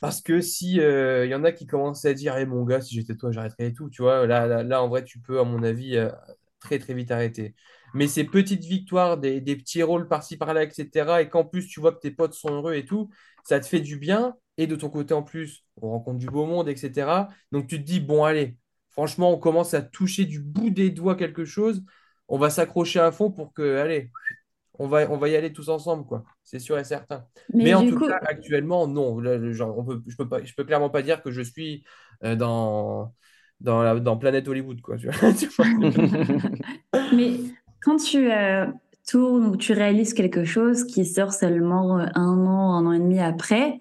[0.00, 2.80] Parce que si euh, il y en a qui commencent à dire, Eh mon gars,
[2.80, 5.40] si j'étais toi, j'arrêterais et tout, tu vois, là, là, là, en vrai, tu peux,
[5.40, 6.10] à mon avis, euh,
[6.60, 7.54] très, très vite arrêter.
[7.94, 11.80] Mais ces petites victoires, des, des petits rôles par-ci, par-là, etc., et qu'en plus, tu
[11.80, 13.10] vois que tes potes sont heureux et tout,
[13.44, 14.36] ça te fait du bien.
[14.58, 17.28] Et de ton côté, en plus, on rencontre du beau monde, etc.
[17.52, 18.56] Donc, tu te dis, bon, allez.
[18.90, 21.82] Franchement, on commence à toucher du bout des doigts quelque chose.
[22.32, 24.10] On va s'accrocher à fond pour que, allez,
[24.78, 26.24] on va, on va y aller tous ensemble, quoi.
[26.44, 27.26] C'est sûr et certain.
[27.60, 29.20] Mais Mais en tout coup, cas, actuellement, non.
[29.20, 31.42] Là, le- genre, on peut, je peux pas, je peux clairement pas dire que je
[31.42, 31.84] suis
[32.24, 33.14] euh, dans,
[33.60, 34.96] dans, la, dans Planète Hollywood, quoi.
[34.98, 35.66] Tu vois, tu vois.
[37.10, 37.40] mais
[37.80, 38.66] quand tu euh,
[39.06, 42.98] tournes ou tu réalises quelque chose qui sort seulement euh, un an, un an et
[42.98, 43.78] demi après,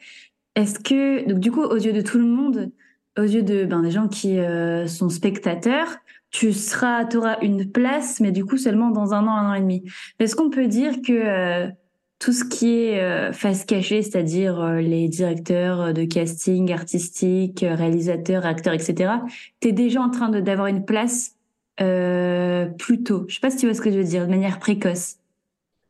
[0.56, 2.72] est-ce que, donc du coup, aux yeux de tout le monde,
[3.18, 5.90] aux yeux de, ben, des gens qui euh, sont spectateurs,
[6.32, 9.62] tu seras, auras une place, mais du coup seulement dans un an, un an et
[9.62, 9.84] demi.
[10.20, 11.68] Est-ce qu'on peut dire que euh,
[12.20, 17.76] tout ce qui est euh, face cachée, c'est-à-dire euh, les directeurs de casting artistique, euh,
[17.76, 19.14] réalisateurs, acteurs, etc.,
[19.60, 21.36] t'es déjà en train d'avoir une place
[21.82, 23.26] euh, plus tôt?
[23.28, 25.16] Je sais pas si tu vois ce que je veux dire, de manière précoce,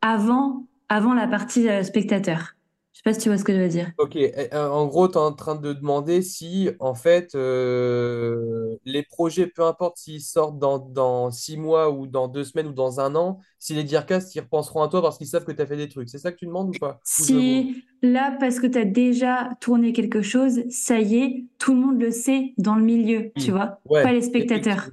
[0.02, 2.56] avant, avant la partie euh, spectateur.
[2.94, 3.92] Je sais pas si tu vois ce que je veux dire.
[3.98, 9.04] Ok, euh, en gros, tu es en train de demander si, en fait, euh, les
[9.04, 13.00] projets, peu importe s'ils sortent dans, dans six mois ou dans deux semaines ou dans
[13.00, 15.68] un an, si les Dircast, ils repenseront à toi parce qu'ils savent que tu as
[15.68, 16.10] fait des trucs.
[16.10, 17.00] C'est ça que tu demandes ou pas?
[17.04, 21.80] Si là, parce que tu as déjà tourné quelque chose, ça y est, tout le
[21.82, 24.90] monde le sait dans le milieu, tu vois, pas les spectateurs.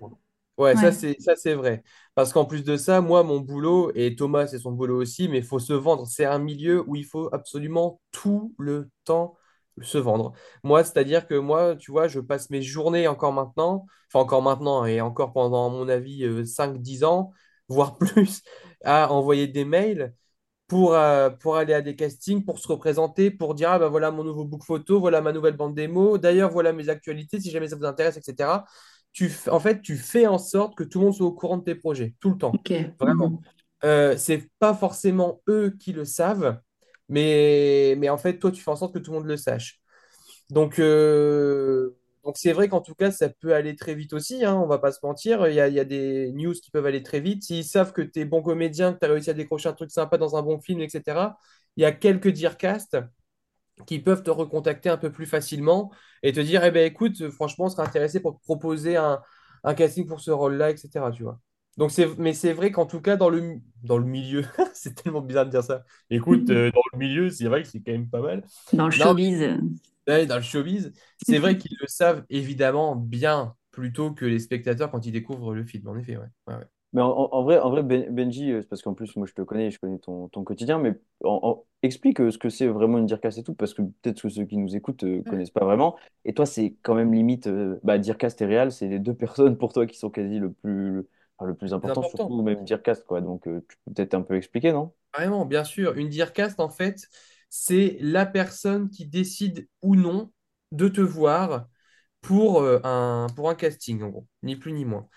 [0.56, 0.92] Ouais, ça Ouais.
[0.92, 1.84] c'est ça c'est vrai.
[2.18, 5.38] Parce qu'en plus de ça, moi, mon boulot, et Thomas, c'est son boulot aussi, mais
[5.38, 6.04] il faut se vendre.
[6.08, 9.36] C'est un milieu où il faut absolument tout le temps
[9.82, 10.32] se vendre.
[10.64, 14.84] Moi, c'est-à-dire que moi, tu vois, je passe mes journées encore maintenant, enfin encore maintenant,
[14.84, 17.30] et encore pendant, mon avis, euh, cinq dix ans,
[17.68, 18.42] voire plus,
[18.84, 20.12] à envoyer des mails
[20.68, 24.10] pour, euh, pour aller à des castings, pour se représenter, pour dire, ah ben voilà
[24.10, 27.68] mon nouveau book photo, voilà ma nouvelle bande démo, d'ailleurs voilà mes actualités, si jamais
[27.68, 28.66] ça vous intéresse, etc.
[29.12, 31.64] Tu, en fait, tu fais en sorte que tout le monde soit au courant de
[31.64, 32.52] tes projets, tout le temps,
[33.00, 33.30] vraiment.
[33.30, 33.38] Mhm.
[33.84, 36.60] Euh, c'est pas forcément eux qui le savent,
[37.08, 39.80] mais, mais en fait, toi, tu fais en sorte que tout le monde le sache.
[40.50, 41.90] Donc, euh,
[42.24, 44.78] donc c'est vrai qu'en tout cas, ça peut aller très vite aussi, hein, on va
[44.78, 45.48] pas se mentir.
[45.48, 47.42] Il y a, y a des news qui peuvent aller très vite.
[47.44, 49.90] S'ils savent que tu es bon comédien, que tu as réussi à décrocher un truc
[49.90, 51.38] sympa dans un bon film, etc.,
[51.76, 52.98] il y a quelques Dearcast
[53.86, 55.90] qui peuvent te recontacter un peu plus facilement
[56.22, 59.20] et te dire, eh ben, écoute, franchement, on serait intéressé pour te proposer un,
[59.64, 61.40] un casting pour ce rôle-là, etc., tu vois.
[61.76, 65.20] Donc c'est, mais c'est vrai qu'en tout cas, dans le, dans le milieu, c'est tellement
[65.20, 65.84] bizarre de dire ça.
[66.10, 68.44] Écoute, euh, dans le milieu, c'est vrai que c'est quand même pas mal.
[68.72, 69.58] Dans le showbiz.
[70.06, 74.38] Ouais, dans le showbiz, c'est vrai qu'ils le savent évidemment bien plus tôt que les
[74.38, 75.86] spectateurs quand ils découvrent le film.
[75.88, 76.26] En effet, ouais.
[76.46, 76.64] Ouais, ouais.
[76.92, 79.26] Mais en, en- en vrai, en vrai Ben- Benji, euh, c'est parce qu'en plus, moi,
[79.26, 82.48] je te connais, je connais ton, ton quotidien, mais en- en- explique euh, ce que
[82.48, 85.20] c'est vraiment une Dircast et tout, parce que peut-être que ceux qui nous écoutent ne
[85.22, 85.96] connaissent pas vraiment.
[86.24, 89.58] Et toi, c'est quand même limite, euh, bah, Dircast et Real, c'est les deux personnes
[89.58, 91.08] pour toi qui sont quasi le plus, le,
[91.38, 92.36] enfin, le plus C'est important, important.
[92.36, 93.20] surtout même Dircast, quoi.
[93.20, 94.92] Donc, euh, tu peux peut-être un peu expliquer, non?
[95.14, 95.96] Vraiment, bien sûr.
[95.96, 97.08] Une Dearcast, en fait,
[97.48, 100.32] c'est la personne qui décide ou non
[100.72, 101.66] de te voir
[102.22, 104.26] pour, euh, un, pour un casting, en gros.
[104.42, 105.08] Ni plus ni moins.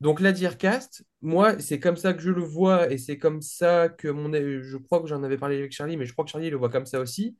[0.00, 3.88] Donc la Dearcast, moi, c'est comme ça que je le vois et c'est comme ça
[3.88, 4.32] que mon...
[4.32, 6.70] Je crois que j'en avais parlé avec Charlie, mais je crois que Charlie le voit
[6.70, 7.36] comme ça aussi.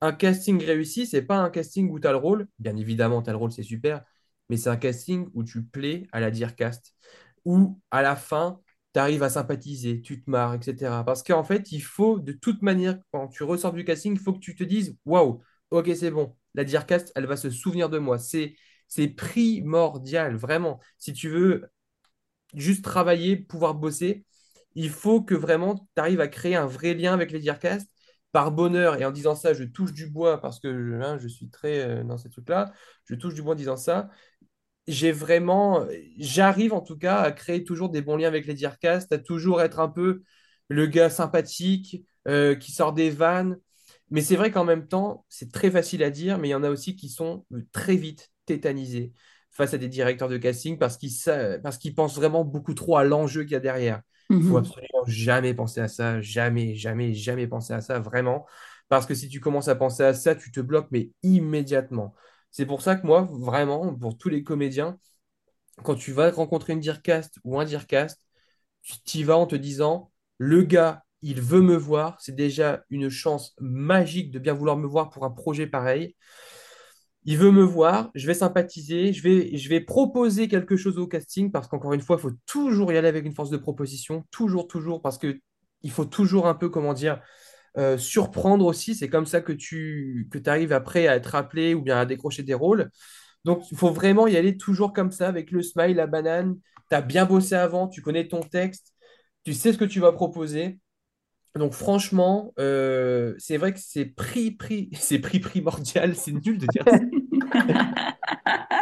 [0.00, 2.48] Un casting réussi, c'est pas un casting où tu as le rôle.
[2.58, 4.04] Bien évidemment, tu as le rôle, c'est super.
[4.48, 6.94] Mais c'est un casting où tu plais à la Dearcast.
[7.44, 8.60] Où à la fin,
[8.94, 11.04] tu arrives à sympathiser, tu te marres, etc.
[11.04, 14.32] Parce qu'en fait, il faut, de toute manière, quand tu ressors du casting, il faut
[14.32, 16.36] que tu te dises Waouh, ok, c'est bon.
[16.54, 18.18] La Dearcast, elle va se souvenir de moi.
[18.18, 18.54] C'est,
[18.88, 20.80] c'est primordial, vraiment.
[20.98, 21.68] Si tu veux
[22.54, 24.24] juste travailler, pouvoir bosser,
[24.74, 27.88] il faut que vraiment tu arrives à créer un vrai lien avec les Dearcast.
[28.32, 31.26] Par bonheur, et en disant ça, je touche du bois parce que je, hein, je
[31.28, 32.72] suis très euh, dans ces trucs-là,
[33.06, 34.10] je touche du bois en disant ça
[34.86, 35.86] j'ai vraiment,
[36.18, 39.60] j'arrive en tout cas à créer toujours des bons liens avec les Dearcast, à toujours
[39.62, 40.22] être un peu
[40.68, 43.58] le gars sympathique euh, qui sort des vannes.
[44.10, 46.64] Mais c'est vrai qu'en même temps, c'est très facile à dire, mais il y en
[46.64, 49.12] a aussi qui sont euh, très vite tétanisés
[49.58, 51.12] face à des directeurs de casting parce qu'ils
[51.62, 54.02] parce qu'ils pensent vraiment beaucoup trop à l'enjeu qu'il y a derrière.
[54.40, 54.58] Il faut Mhm.
[54.58, 58.46] absolument jamais penser à ça, jamais, jamais, jamais penser à ça, vraiment.
[58.88, 62.14] Parce que si tu commences à penser à ça, tu te bloques, mais immédiatement.
[62.52, 64.98] C'est pour ça que moi, vraiment, pour tous les comédiens,
[65.84, 68.20] quand tu vas rencontrer une Dearcast ou un Dearcast,
[69.04, 73.10] tu y vas en te disant, le gars, il veut me voir, c'est déjà une
[73.10, 76.16] chance magique de bien vouloir me voir pour un projet pareil.
[77.24, 81.68] Il veut me voir, je vais sympathiser, je vais, proposer quelque chose au casting, parce
[81.68, 85.02] qu'encore une fois, il faut toujours y aller avec une force de proposition, toujours, toujours,
[85.02, 85.38] parce que
[85.82, 87.20] il faut toujours un peu, comment dire,
[87.76, 88.94] euh, surprendre aussi.
[88.94, 92.42] C'est comme ça que tu que arrives après à être appelé ou bien à décrocher
[92.42, 92.90] des rôles.
[93.44, 96.56] Donc, il faut vraiment y aller toujours comme ça, avec le smile, la banane.
[96.90, 98.94] Tu as bien bossé avant, tu connais ton texte,
[99.44, 100.78] tu sais ce que tu vas proposer.
[101.58, 106.14] Donc, franchement, euh, c'est vrai que c'est prix, prix, c'est prix primordial.
[106.16, 106.98] C'est nul de dire ça.
[107.54, 108.16] Ah,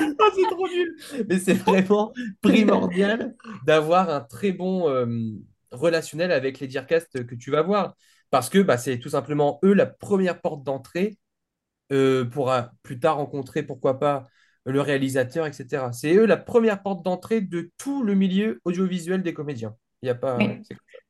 [0.35, 0.97] c'est trop nul.
[1.29, 2.13] Mais c'est vraiment
[2.43, 3.35] primordial
[3.67, 5.07] d'avoir un très bon euh,
[5.71, 7.95] relationnel avec les Dearcast que tu vas voir.
[8.31, 11.19] Parce que bah, c'est tout simplement eux la première porte d'entrée
[11.93, 12.53] euh, pour
[12.83, 14.27] plus tard rencontrer, pourquoi pas,
[14.65, 15.93] le réalisateur, etc.
[15.93, 19.77] C'est eux la première porte d'entrée de tout le milieu audiovisuel des comédiens.
[20.03, 20.37] Il y a pas.
[20.37, 20.63] Oui.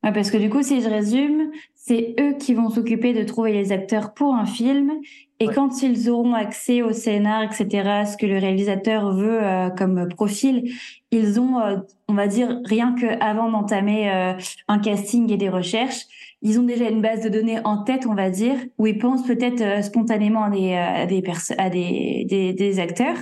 [0.05, 3.53] Ouais, parce que du coup, si je résume, c'est eux qui vont s'occuper de trouver
[3.53, 4.93] les acteurs pour un film.
[5.41, 9.69] Et Ouais, quand ils auront accès au scénar, etc., ce que le réalisateur veut euh,
[9.71, 10.73] comme profil,
[11.11, 11.77] ils ont, euh,
[12.09, 14.33] on va dire, rien que avant d'entamer euh,
[14.69, 16.07] un casting et des recherches,
[16.43, 19.27] ils ont déjà une base de données en tête, on va dire, où ils pensent
[19.27, 21.23] peut-être euh, spontanément à des, euh, à des,
[21.59, 23.17] à des, des, des acteurs.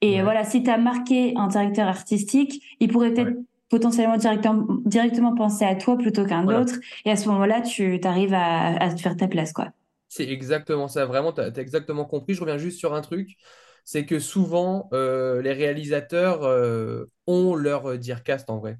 [0.00, 3.44] Et ouais, voilà, si tu as marqué un directeur artistique, il pourrait peut-être ouais.
[3.70, 6.60] Potentiellement directement, directement penser à toi plutôt qu'un Voilà.
[6.60, 6.74] autre.
[7.06, 9.68] Et à ce moment-là, tu arrives à, à te faire ta place, quoi.
[10.08, 12.34] C'est exactement ça, vraiment, tu as, exactement compris.
[12.34, 13.36] Je reviens juste sur un truc,
[13.84, 18.78] c'est que souvent, euh, les réalisateurs euh, ont leur euh, Dearcast en vrai.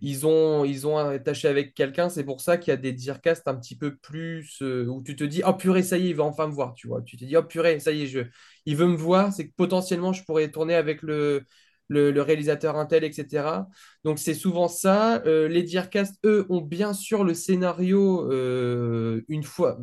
[0.00, 3.46] Ils ont, ils ont attaché avec quelqu'un, c'est pour ça qu'il y a des Dearcast
[3.46, 6.16] un petit peu plus euh, où tu te dis, oh purée, ça y est, il
[6.16, 7.00] va enfin me voir, tu vois.
[7.02, 8.20] Tu te dis, oh purée, ça y est, je...
[8.66, 11.44] il veut me voir, c'est que potentiellement, je pourrais tourner avec le,
[11.92, 13.68] le, le réalisateur Intel, etc.
[14.04, 15.22] Donc c'est souvent ça.
[15.26, 19.78] Euh, les Dearcast, eux, ont bien sûr le scénario euh, une fois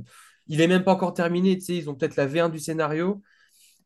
[0.51, 3.21] il est même pas encore terminé, ils ont peut-être la V1 du scénario.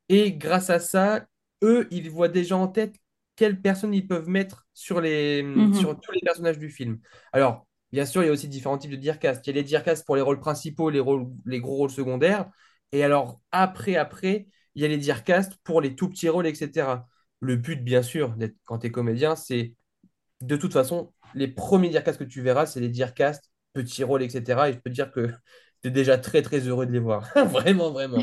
[0.09, 1.25] Et grâce à ça,
[1.63, 2.95] eux, ils voient déjà en tête
[3.35, 5.99] quelles personnes ils peuvent mettre sur, les, sur Mhm.
[5.99, 6.99] tous les personnages du film.
[7.31, 9.45] Alors, bien sûr, il y a aussi différents types de Dearcast.
[9.47, 12.49] Il y a les Dearcast pour les rôles principaux, les rôles, les gros rôles secondaires.
[12.91, 17.07] Et alors, après, après, il y a les Dearcast pour les tout petits rôles, etc.
[17.43, 18.35] Le but, bien sûr,
[18.65, 19.73] quand tu es comédien, c'est
[20.41, 24.69] de toute façon, les premiers Dearcast que tu verras, c'est les Dearcast, petits rôles, etc.
[24.69, 25.27] Et je peux te dire que
[25.81, 27.29] tu es déjà très, très heureux de les voir.
[27.47, 28.21] Vraiment, vraiment.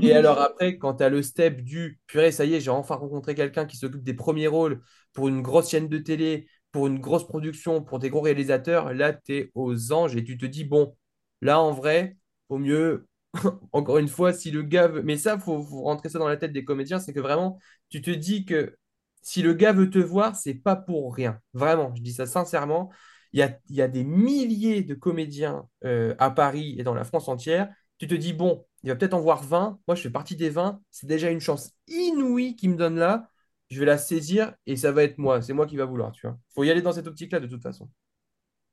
[0.00, 2.94] Et alors après, quand tu as le step du purée, ça y est, j'ai enfin
[2.94, 4.80] rencontré quelqu'un qui s'occupe des premiers rôles
[5.12, 9.12] pour une grosse chaîne de télé, pour une grosse production, pour des gros réalisateurs, là,
[9.12, 10.96] tu es aux anges et tu te dis, bon,
[11.40, 12.16] là, en vrai,
[12.48, 13.06] au mieux,
[13.72, 15.02] encore une fois, si le gars veut...
[15.02, 17.58] Mais ça, faut, faut rentrer ça dans la tête des comédiens, c'est que vraiment,
[17.88, 18.76] tu te dis que
[19.22, 21.40] si le gars veut te voir, c'est pas pour rien.
[21.54, 22.90] Vraiment, je dis ça sincèrement.
[23.32, 27.04] Il y a, y a des milliers de comédiens euh, à Paris et dans la
[27.04, 27.68] France entière.
[27.98, 29.80] Tu te dis, bon, il va peut-être en voir 20.
[29.88, 30.80] Moi, je fais partie des 20.
[30.90, 33.30] C'est déjà une chance inouïe qu'il me donne là.
[33.70, 35.40] Je vais la saisir et ça va être moi.
[35.42, 36.38] C'est moi qui va vouloir, tu vois.
[36.54, 37.88] faut y aller dans cette optique-là de toute façon.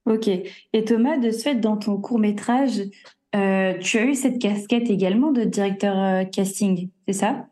[0.06, 0.28] Ok.
[0.28, 2.82] Et Thomas, de ce fait, dans ton court-métrage,
[3.36, 7.48] euh, tu as eu cette casquette également de directeur euh, casting, c'est ça?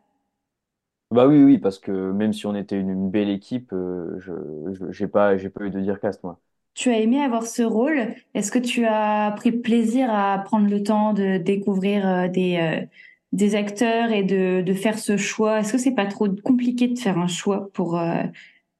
[1.12, 4.32] Bah oui, oui, parce que même si on était une, une belle équipe, euh, je,
[4.74, 6.40] je- j'ai pas, j'ai pas eu de dire caste, moi.
[6.76, 8.16] Tu as aimé avoir ce rôle?
[8.34, 12.86] Est-ce que tu as pris plaisir à prendre le temps de découvrir euh, des, euh,
[13.34, 15.60] des acteurs et de, de faire ce choix?
[15.60, 18.24] Est-ce que c'est pas trop compliqué de faire un choix pour, euh,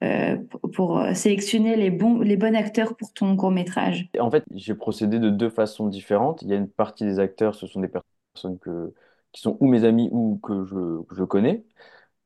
[0.04, 0.38] euh,
[0.74, 4.10] pour euh, sélectionner les bons, les bons acteurs pour ton court-métrage?
[4.14, 6.42] Et en fait, j'ai procédé de deux façons différentes.
[6.42, 8.94] Il y a une partie des acteurs, ce sont des personnes que,
[9.32, 11.64] qui sont ou mes amis ou que je, je connais.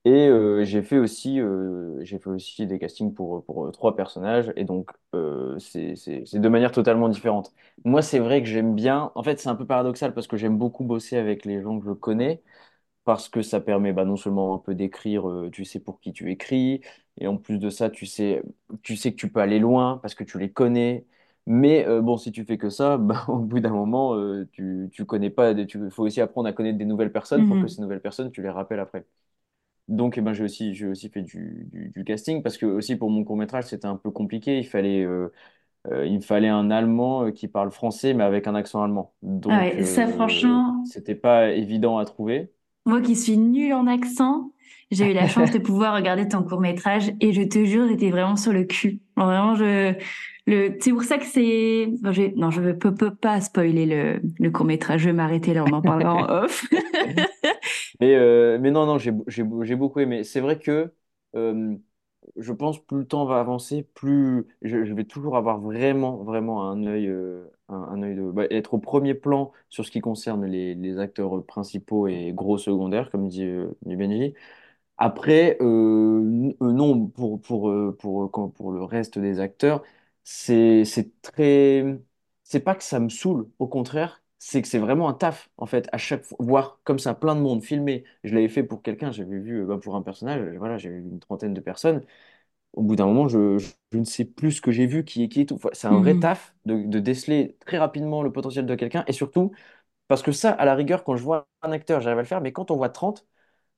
[0.06, 1.40] Et euh, j'ai fait aussi,
[2.08, 4.52] fait aussi des castings pour, pour trois personnages.
[4.56, 5.96] Et donc, euh, c'est,
[6.40, 7.54] de manière totalement différente.
[7.86, 9.12] Moi, c'est vrai que j'aime bien.
[9.16, 11.86] En fait, c'est un peu paradoxal parce que j'aime beaucoup bosser avec les gens que
[11.88, 12.42] je connais.
[13.06, 16.32] Parce que ça permet bah, non seulement un peu d'écrire, tu sais pour qui tu
[16.32, 16.82] écris.
[17.20, 18.42] Et en plus de ça, tu sais,
[18.82, 21.06] tu sais que tu peux aller loin parce que tu les connais.
[21.46, 24.90] Mais euh, bon, si tu fais que ça, bah, au bout d'un moment, euh, tu,
[24.92, 27.70] tu connais pas, il faut aussi apprendre à connaître des nouvelles personnes pour que Mhm.
[27.70, 29.06] ces nouvelles personnes, tu les rappelles après.
[29.90, 32.96] Donc, eh ben, j'ai aussi, j'ai aussi fait du, du, du casting parce que aussi
[32.96, 34.58] pour mon court-métrage, c'était un peu compliqué.
[34.60, 35.30] Il fallait, euh,
[35.88, 39.16] euh, il me fallait un Allemand euh, qui parle français, mais avec un accent allemand.
[39.48, 42.54] Ah Donc, ouais, ça euh, franchement, c'était pas évident à trouver.
[42.86, 44.52] Moi qui suis nulle en accent,
[44.92, 48.36] j'ai eu la chance de pouvoir regarder ton court-métrage et je te jure, j'étais vraiment
[48.36, 49.00] sur le cul.
[49.18, 49.96] Vraiment, je,
[50.46, 54.22] le, c'est pour ça que c'est, bon, non, je ne peux, peux pas spoiler le,
[54.40, 56.66] le court-métrage, je vais m'arrêter là, on en parlera en off.
[58.00, 59.12] Mais, euh, mais non, non, j'ai,
[59.76, 60.24] beaucoup aimé.
[60.24, 60.94] C'est vrai que
[61.36, 61.76] euh,
[62.38, 66.70] je pense plus le temps va avancer, plus je, je vais toujours avoir vraiment, vraiment
[66.70, 67.46] un œil, euh,
[68.34, 73.10] bah, être au premier plan sur ce qui concerne les, acteurs principaux et gros secondaires,
[73.12, 74.34] comme dit, euh, Benji.
[74.98, 79.84] Après, euh, euh, non, pour, pour, euh, pour, pour le reste des acteurs,
[80.24, 80.84] c'est,
[81.22, 82.00] très.
[82.44, 85.66] C'est pas que ça me saoule, au contraire, c'est que c'est vraiment un taf, en
[85.66, 88.04] fait, à chaque fois, voir comme ça plein de monde filmé.
[88.24, 91.20] Je l'avais fait pour quelqu'un, j'avais vu, bah, pour un personnage, voilà, j'avais vu une
[91.20, 92.04] trentaine de personnes.
[92.74, 95.24] Au bout d'un moment, je, je, je ne sais plus ce que j'ai vu, qui
[95.24, 95.56] est qui et tout.
[95.56, 96.20] Enfin, C'est un vrai Mhm.
[96.20, 99.52] taf de, de déceler très rapidement le potentiel de quelqu'un, et surtout,
[100.08, 102.42] parce que ça, à la rigueur, quand je vois un acteur, j'arrive à le faire,
[102.42, 103.26] mais quand on voit 30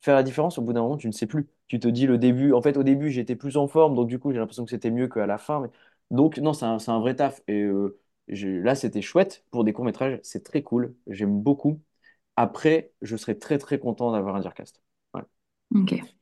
[0.02, 1.48] faire la différence, au bout d'un moment, tu ne sais plus.
[1.68, 4.20] Tu te dis le début, en fait, au début, j'étais plus en forme, donc du
[4.20, 5.62] coup, j'ai l'impression que c'était mieux qu'à la fin.
[5.62, 5.70] mais-
[6.12, 7.42] Donc, non, c'est un, vrai taf.
[7.48, 11.82] Et euh, là, c'était chouette pour des courts-métrages, c'est très cool, j'aime beaucoup.
[12.38, 14.82] Après, je serais très, très content d'avoir un Dircast.
[15.14, 15.22] Ouais.
[15.76, 16.15] Ok.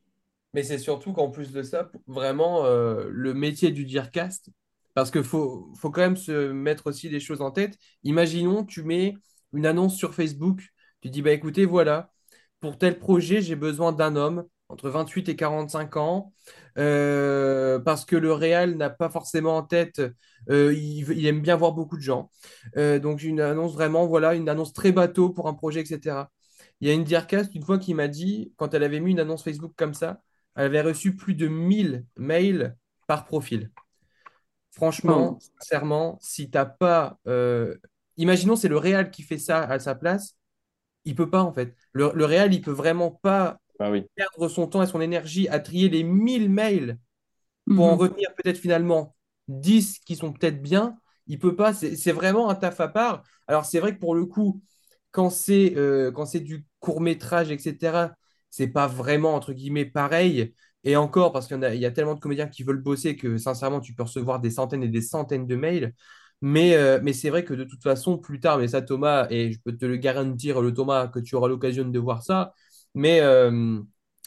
[0.54, 4.50] Mais c'est surtout qu'en plus de ça, vraiment, euh, le métier du Dircast,
[4.94, 7.78] parce qu'il faut, faut quand même se mettre aussi des choses en tête.
[8.04, 9.16] Imaginons, tu mets
[9.54, 10.62] une annonce sur Facebook,
[11.02, 12.12] tu dis, bah écoutez, voilà,
[12.60, 16.34] pour tel projet, j'ai besoin d'un homme entre 28 et 45 ans,
[16.78, 20.02] euh, parce que le réal n'a pas forcément en tête,
[20.50, 22.30] euh, il aime bien voir beaucoup de gens.
[22.78, 26.32] Euh, donc une annonce vraiment, voilà, une annonce très bateau pour un projet, etc.
[26.82, 29.20] Il y a une Dircast, une fois, qui m'a dit, quand elle avait mis une
[29.20, 30.22] annonce Facebook comme ça,
[30.56, 32.78] elle avait reçu plus de 1000 mails
[33.08, 33.72] par profil.
[34.72, 37.20] Franchement, sincèrement, si t'as pas...
[37.28, 37.76] euh,
[38.18, 40.38] Imaginons, c'est le Real qui fait ça à sa place,
[41.06, 41.76] il peut pas en fait.
[41.94, 45.48] Le, le Real, il peut vraiment pas Bah oui, perdre son temps et son énergie
[45.50, 47.00] à trier les 1000 mails
[47.74, 47.98] pour en Mhm.
[47.98, 49.16] retenir peut-être finalement
[49.48, 50.98] 10 qui sont peut-être bien.
[51.28, 53.24] Il peut pas, c'est vraiment un taf à part.
[53.48, 54.62] Alors c'est vrai que pour le coup,
[55.12, 58.16] quand c'est euh, quand c'est du court-métrage, etc.,
[58.54, 60.54] c'est pas vraiment, entre guillemets, pareil.
[60.84, 63.96] Et encore, parce qu'il y a, tellement de comédiens qui veulent bosser que, sincèrement, tu
[63.96, 65.94] peux recevoir des centaines et des centaines de mails.
[66.42, 69.54] Mais, euh, mais c'est vrai que de toute façon, plus tard, mais ça, Thomas, et
[69.54, 72.54] je peux te le garantir, le Thomas, que tu auras l'occasion de voir ça.
[72.94, 73.80] Mais euh,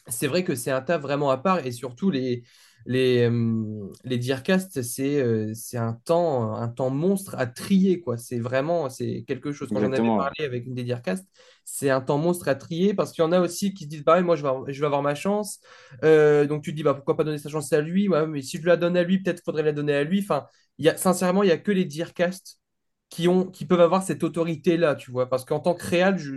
[0.08, 1.64] c'est vrai que c'est un taf vraiment à part.
[1.64, 2.42] Et surtout, les,
[2.86, 8.16] les, euh, les Dearcast, c'est euh, c'est un temps, un temps monstre à trier, quoi.
[8.18, 9.72] C'est vraiment, c'est quelque chose.
[9.72, 11.26] Quand j'en avais parlé avec une des Dearcast,
[11.64, 14.04] c'est un temps monstre à trier parce qu'il y en a aussi qui se disent,
[14.04, 15.60] bah moi, je vais avoir, je vais avoir ma chance.
[16.04, 18.08] Euh, donc tu te dis, bah pourquoi pas donner sa chance à lui?
[18.08, 20.20] Ouais, mais si je la donne à lui, peut-être faudrait la donner à lui.
[20.20, 20.46] Enfin,
[20.78, 22.60] il y a, sincèrement, il y a que les Dearcast
[23.08, 25.28] qui ont, qui peuvent avoir cette autorité-là, tu vois.
[25.28, 26.32] Parce qu'en tant que réal, je-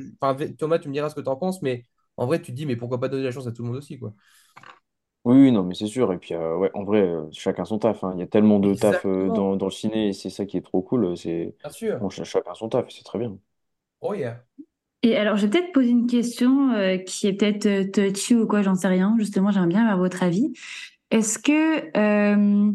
[0.58, 1.86] Thomas, tu me diras ce que tu en penses, mais
[2.18, 3.78] en vrai, tu te dis, mais pourquoi pas donner la chance à tout le monde
[3.78, 4.14] aussi, quoi.
[5.26, 6.12] Oui, oui, non, mais c'est sûr.
[6.14, 8.04] Et puis, euh, ouais, en vrai, euh, chacun son taf.
[8.04, 8.14] hein.
[8.16, 10.46] Il y a tellement de taf euh, Exactement, dans, dans le ciné et c'est ça
[10.46, 11.06] qui est trop cool.
[11.06, 12.00] euh, C'est bien sûr.
[12.00, 13.38] bon, ch- chacun son taf, c'est très bien.
[14.02, 14.44] Oh yeah.
[15.04, 18.48] Et alors, je vais peut-être poser une question euh, qui est peut-être euh, touchy ou
[18.48, 19.16] quoi, j'en sais rien.
[19.20, 20.54] Justement, j'aimerais bien avoir votre avis.
[21.12, 22.72] Est-ce que euh,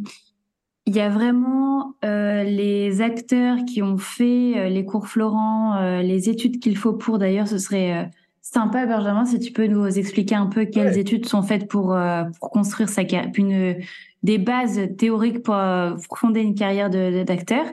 [0.86, 6.02] il y a vraiment euh, les acteurs qui ont fait euh, les cours Florent, euh,
[6.02, 8.06] les études qu'il faut pour d'ailleurs, ce serait euh,
[8.52, 10.98] sympa, Benjamin, si tu peux nous expliquer un peu quelles Ouais.
[11.00, 13.76] études sont faites pour, euh, pour construire sa carrière, une,
[14.22, 17.66] des bases théoriques pour, euh, pour fonder une carrière de, de- d'acteur.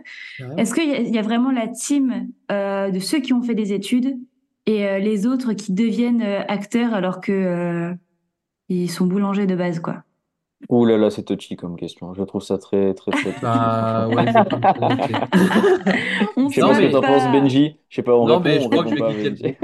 [0.57, 3.41] Est-ce qu'il y, a- il y a vraiment la team euh, de ceux qui ont
[3.41, 4.17] fait des études
[4.65, 7.93] et euh, les autres qui deviennent euh, acteurs alors que euh,
[8.69, 10.03] ils sont boulangers de base, quoi?
[10.69, 12.13] Ouh là là, c'est touchy comme question.
[12.15, 14.25] Je trouve ça très, très, très touchy, Bah ouais.
[16.37, 17.29] On Je sais pas Non, ce que mais t'en penses, pas.
[17.29, 17.77] Benji.
[17.89, 19.13] Je sais pas, on Non, répond, mais je on crois que répond je vais pas,
[19.13, 19.55] quitter le Benji.
[19.55, 19.61] groupe.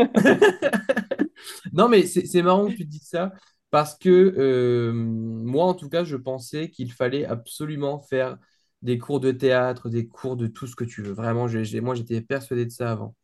[1.73, 3.33] Non, mais c'est c'est marrant que tu te dises ça
[3.69, 8.37] parce que euh, moi, en tout cas, je pensais qu'il fallait absolument faire
[8.81, 11.11] des cours de théâtre, des cours de tout ce que tu veux.
[11.13, 13.15] Vraiment, j'ai, j'ai- moi, j'étais persuadé de ça avant.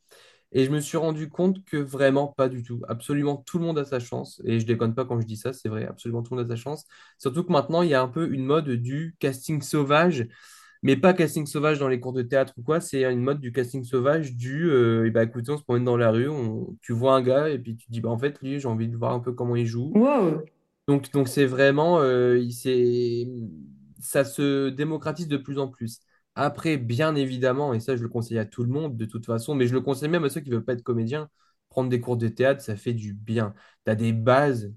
[0.54, 2.82] Et je me suis rendu compte que vraiment pas du tout.
[2.88, 4.42] Absolument tout le monde a sa chance.
[4.46, 6.56] Et je déconne pas quand je dis ça, c'est vrai, absolument tout le monde a
[6.56, 6.86] sa chance.
[7.18, 10.28] Surtout que maintenant, il y a un peu une mode du casting sauvage
[10.84, 13.52] mais pas casting sauvage dans les cours de théâtre ou quoi, c'est une mode du
[13.52, 17.16] casting sauvage du euh, ben, écoutez, on se promène dans la rue, on- tu vois
[17.16, 19.14] un gars et puis tu te dis bah en fait lui j'ai envie de voir
[19.14, 19.96] un peu comment il joue.
[19.96, 20.44] Wow.
[20.88, 22.52] Donc donc c'est vraiment euh, il
[24.00, 26.00] ça se démocratise de plus en plus.
[26.36, 29.54] Après, bien évidemment, et ça, je le conseille à tout le monde de toute façon,
[29.56, 31.30] mais je le conseille même à ceux qui ne veulent pas être comédiens,
[31.70, 33.54] prendre des cours de théâtre, ça fait du bien.
[33.86, 34.74] Tu as des bases,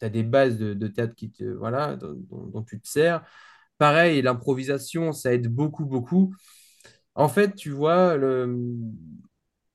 [0.00, 3.22] des bases de, théâtre qui te, voilà, dont, dont- dont tu te sers.
[3.78, 6.34] Pareil, l'improvisation, ça aide beaucoup, beaucoup.
[7.14, 8.46] En fait, tu vois, le...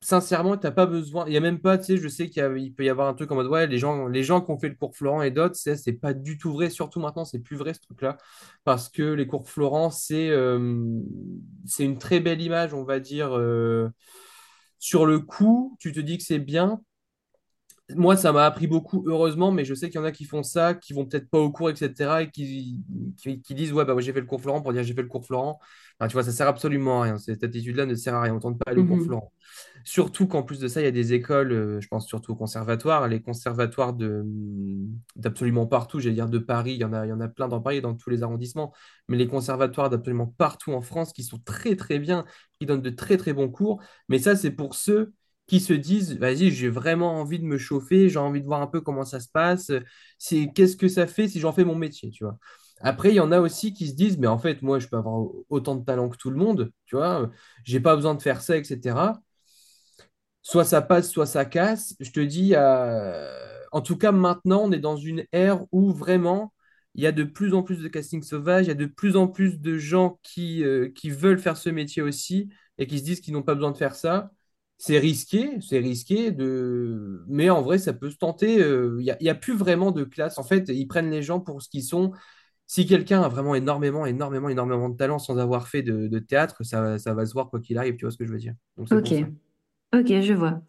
[0.02, 1.26] sincèrement, t'as pas besoin.
[1.28, 3.32] Il y a même pas, tu sais, je sais qu'il peut y avoir un truc
[3.32, 5.56] en mode, ouais, les gens, les gens qui ont fait le cours Florent et d'autres,
[5.56, 6.70] c'est c'est pas du tout vrai.
[6.70, 8.18] Surtout maintenant, c'est plus vrai ce truc-là.
[8.64, 10.84] Parce que les cours Florent, c'est euh,
[11.66, 13.38] c'est une très belle image, on va dire.
[13.38, 13.89] euh,
[14.80, 16.82] Sur le coup, tu te dis que c'est bien,
[17.96, 20.44] moi, ça m'a appris beaucoup, heureusement, mais je sais qu'il y en a qui font
[20.44, 22.80] ça, qui vont peut-être pas au cours, etc., et qui,
[23.18, 25.02] qui, qui disent, ouais, bah, moi, j'ai fait le cours Florent pour dire j'ai fait
[25.02, 25.60] le cours Florent.
[26.00, 27.18] Enfin, tu vois, ça sert absolument à rien.
[27.18, 28.34] Cette attitude-là ne sert à rien.
[28.34, 29.04] On ne tente pas aller au cours Mhm.
[29.04, 29.32] Florent.
[29.84, 32.36] Surtout qu'en plus de ça, il y a des écoles, euh, je pense surtout au
[32.36, 33.94] conservatoire, les conservatoires
[35.16, 37.48] d'absolument partout, j'allais dire de Paris, il y en a, il y en a plein
[37.48, 38.74] dans Paris, dans tous les arrondissements,
[39.08, 42.26] mais les conservatoires d'absolument partout en France qui sont très très bien,
[42.60, 43.82] qui donnent de très très bons cours.
[44.10, 45.14] Mais ça, c'est pour ceux
[45.48, 48.68] qui se disent, vas-y, j'ai vraiment envie de me chauffer, j'ai envie de voir un
[48.68, 49.72] peu comment ça se passe,
[50.18, 52.38] c'est qu'est-ce que ça fait si j'en fais mon métier, tu vois?
[52.82, 54.98] Après, il y en a aussi qui se disent, mais en fait, moi, je peux
[54.98, 57.30] avoir autant de talent que tout le monde, tu vois,
[57.64, 58.96] j'ai pas besoin de faire ça, etc
[60.42, 61.96] soit ça passe, soit ça casse.
[62.00, 63.32] Je te dis, euh,
[63.72, 66.54] en tout cas, maintenant, on est dans une ère où vraiment,
[66.96, 69.16] il y a de plus en plus de casting sauvage, il y a de plus
[69.16, 73.04] en plus de gens qui, euh, qui veulent faire ce métier aussi et qui se
[73.04, 74.32] disent qu'ils n'ont pas besoin de faire ça.
[74.84, 77.24] C'est risqué, c'est risqué, de...
[77.28, 78.60] mais en vrai, ça peut se tenter.
[78.64, 80.40] euh, Il n'y a, il y a plus vraiment de classe.
[80.40, 82.12] En fait, ils prennent les gens pour ce qu'ils sont.
[82.68, 86.64] Si quelqu'un a vraiment énormément, énormément, énormément de talent sans avoir fait de, de théâtre,
[86.64, 88.56] ça, ça va se voir quoi qu'il arrive, tu vois ce que je veux dire.
[88.78, 89.12] Donc Ok,
[89.94, 90.62] ok, je vois.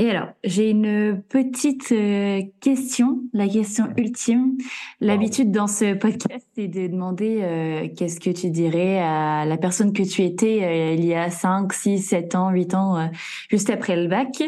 [0.00, 4.56] Et alors, j'ai une petite euh, question, la question ultime.
[5.00, 9.92] L'habitude dans ce podcast, c'est de demander euh, qu'est-ce que tu dirais à la personne
[9.92, 13.06] que tu étais euh, il y a 5, 6, 7 ans, 8 ans, euh,
[13.50, 14.40] juste après le bac.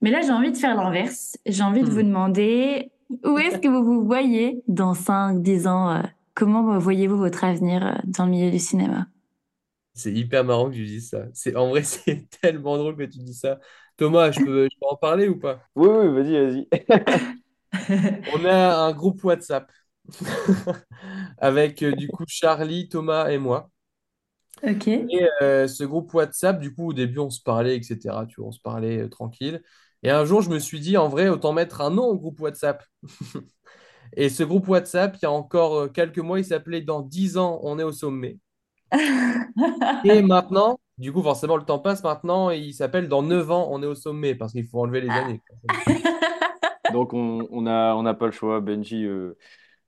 [0.00, 1.36] Mais là, j'ai envie de faire l'inverse.
[1.44, 2.04] J'ai envie de vous Hmm.
[2.04, 2.92] demander
[3.24, 6.02] où est-ce que vous vous voyez dans 5, 10 ans
[6.34, 9.06] Comment voyez-vous votre avenir dans le milieu du cinéma?
[9.94, 11.26] C'est hyper marrant que tu dises ça.
[11.32, 13.60] C'est, en vrai, c'est tellement drôle que tu dis ça.
[13.96, 15.62] Thomas, je peux, je peux en parler ou pas?
[15.76, 16.68] Oui, oui, vas-y, vas-y.
[18.34, 19.70] On a un groupe WhatsApp
[21.38, 23.70] avec euh, du coup Charlie, Thomas et moi.
[24.62, 24.88] Ok.
[25.10, 28.26] Et euh, ce groupe WhatsApp, du coup, au début, on se parlait, etc.
[28.26, 29.62] Tu vois, on se parlait euh, tranquille.
[30.02, 32.40] Et un jour, je me suis dit, en vrai, autant mettre un nom au groupe
[32.40, 32.84] WhatsApp.
[34.16, 37.60] Et ce groupe WhatsApp, il y a encore quelques mois, il s'appelait Dans 10 ans,
[37.62, 38.38] on est au sommet.
[40.04, 43.68] Et maintenant, du coup, forcément, le temps passe maintenant, et il s'appelle Dans 9 ans,
[43.70, 45.40] on est au sommet, parce qu'il faut enlever les années.
[45.46, 45.94] quoi.
[46.92, 48.60] Donc, on on a, on n'a pas le choix.
[48.60, 49.36] Benji, euh,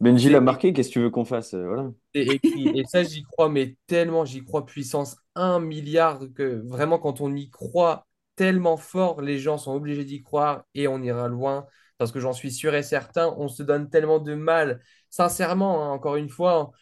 [0.01, 0.73] Benji l'a marqué.
[0.73, 1.55] Qu'est-ce que tu veux qu'on fasse?
[1.55, 1.91] Euh, Voilà.
[2.15, 2.69] écrit.
[2.79, 7.35] Et ça, j'y crois, mais tellement, j'y crois puissance un milliard que vraiment, quand on
[7.35, 11.67] y croit tellement fort, les gens sont obligés d'y croire et on ira loin.
[11.99, 14.83] Parce que j'en suis sûr et certain, on se donne tellement de mal.
[15.09, 16.73] Sincèrement, hein, encore une fois,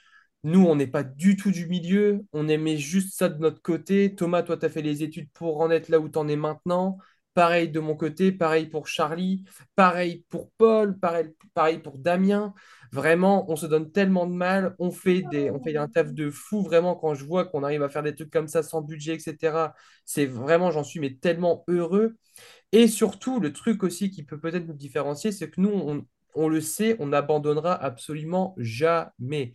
[0.45, 2.21] nous, on n'est pas du tout du milieu.
[2.33, 4.15] On aimait juste ça de notre côté.
[4.15, 6.37] Thomas, toi, tu as fait les études pour en être là où tu en es
[6.37, 6.99] maintenant.
[7.35, 12.55] Pareil de mon côté, pareil pour Charlie, pareil pour Paul, pareil, pareil pour Damien.
[12.93, 14.77] Vraiment, on se donne tellement de mal.
[14.79, 17.83] On fait des, on fait un taf de fou, vraiment, quand je vois qu'on arrive
[17.83, 19.75] à faire des trucs comme ça sans budget, etc.
[20.05, 22.17] C'est vraiment, j'en suis mais tellement heureux.
[22.73, 26.49] Et surtout, le truc aussi qui peut peut-être nous différencier, c'est que nous, on, on
[26.49, 29.55] le sait, on n'abandonnera absolument jamais.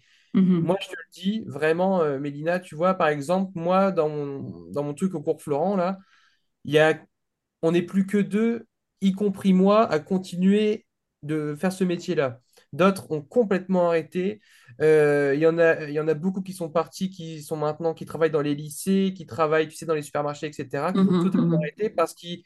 [0.62, 0.80] Moi, Mhm.
[0.82, 4.84] je te le dis, vraiment, euh, Mélina, tu vois, par exemple, moi, dans mon, dans
[4.84, 6.00] mon truc au cours Florent, là,
[6.66, 7.00] y a,
[7.62, 8.68] on n'est plus que deux,
[9.02, 10.86] y compris moi, à continuer
[11.24, 12.42] de faire ce métier-là.
[12.74, 14.42] D'autres ont complètement arrêté.
[14.82, 17.94] Euh, Il y en a, y en a beaucoup qui sont partis, qui sont maintenant,
[17.94, 21.14] qui travaillent dans les lycées, qui travaillent, tu sais, dans les supermarchés, etc., qui ont
[21.14, 21.64] Mhm, totalement mhm.
[21.64, 22.44] arrêté parce qu'ils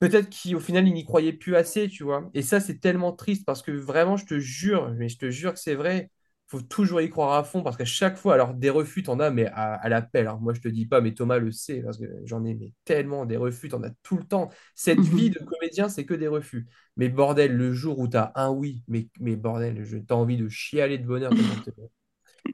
[0.00, 2.30] Peut-être qu'au final, ils n'y croyaient plus assez, tu vois.
[2.34, 5.54] Et ça, c'est tellement triste parce que vraiment, je te jure, mais je te jure
[5.54, 6.10] que c'est vrai,
[6.46, 9.30] faut toujours y croire à fond parce qu'à chaque fois, alors des refus, t'en as,
[9.30, 10.26] mais à, à l'appel.
[10.26, 12.72] Alors moi, je te dis pas, mais Thomas le sait parce que j'en ai mais
[12.84, 14.50] tellement des refus, t'en as tout le temps.
[14.74, 15.30] Cette vie Mhm.
[15.30, 16.66] de comédien, c'est que des refus.
[16.96, 20.48] Mais bordel, le jour où t'as un oui, mais, mais bordel, je- t'as envie de
[20.48, 21.34] chialer de bonheur.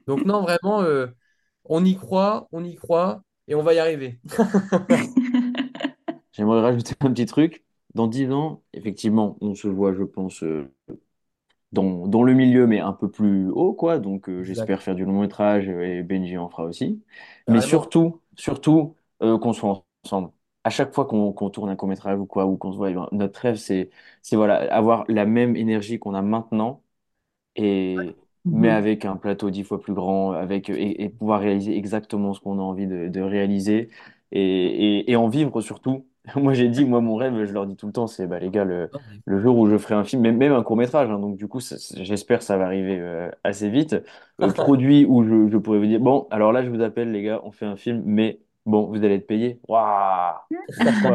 [0.07, 1.07] Donc non, vraiment, euh,
[1.65, 4.19] on y croit, on y croit et on va y arriver.
[6.33, 7.63] J'aimerais rajouter un petit truc.
[7.93, 10.73] Dans 10 ans, effectivement, on se voit, je pense, euh,
[11.71, 13.99] dans, dans le milieu, mais un peu plus haut, quoi.
[13.99, 17.03] Donc, euh, j'espère faire du long métrage et Benji en fera aussi.
[17.47, 20.31] Mais surtout, surtout, euh, qu'on soit ensemble.
[20.63, 22.91] À chaque fois qu'on qu'on tourne un court métrage ou quoi, ou qu'on se voit,
[22.91, 23.89] eh ben, notre rêve, c'est,
[24.21, 26.83] c'est voilà, avoir la même énergie qu'on a maintenant
[28.49, 28.69] mais Mhm.
[28.69, 32.59] avec un plateau dix fois plus grand, avec, et, et pouvoir réaliser exactement ce qu'on
[32.59, 33.89] a envie de, de réaliser
[34.31, 34.41] et,
[34.99, 36.05] et, et en vivre surtout.
[36.35, 38.49] Moi, j'ai dit, moi, mon rêve, je leur dis tout le temps, c'est bah, les
[38.49, 38.91] gars, le,
[39.27, 41.77] jour où je ferai un film, même, même un court-métrage, hein, donc du coup, ça-
[41.79, 43.95] ça- j'espère que ça va arriver euh, assez vite.
[44.41, 47.23] Euh, produit où je, je pourrais vous dire, bon, alors là, je vous appelle, les
[47.23, 49.59] gars, on fait un film, mais bon, vous allez être payés.
[49.67, 50.35] Waouh!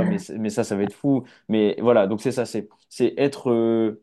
[0.08, 1.24] Mais, c'est- mais ça, ça va être fou.
[1.48, 4.02] Mais voilà, donc c'est ça, c'est c'est être, euh,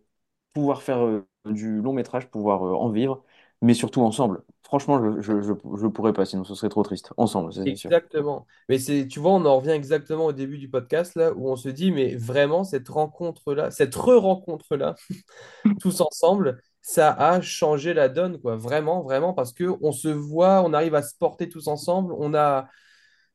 [0.53, 3.23] pouvoir faire euh, du long métrage, pouvoir euh, en vivre,
[3.61, 4.43] mais surtout ensemble.
[4.73, 7.13] Franchement, je, je pourrais pas, sinon ce serait trop triste.
[7.15, 7.91] Ensemble, c'est sûr.
[7.91, 8.47] Exactement.
[8.69, 11.55] Mais c'est, tu vois, on en revient exactement au début du podcast là, où on
[11.55, 14.95] se dit, mais vraiment, cette rencontre-là, cette re-rencontre-là,
[15.79, 18.55] tous ensemble, ça a changé la donne, quoi.
[18.55, 22.33] Vraiment, vraiment, parce que on se voit, on arrive à se porter tous ensemble, on
[22.33, 22.67] a,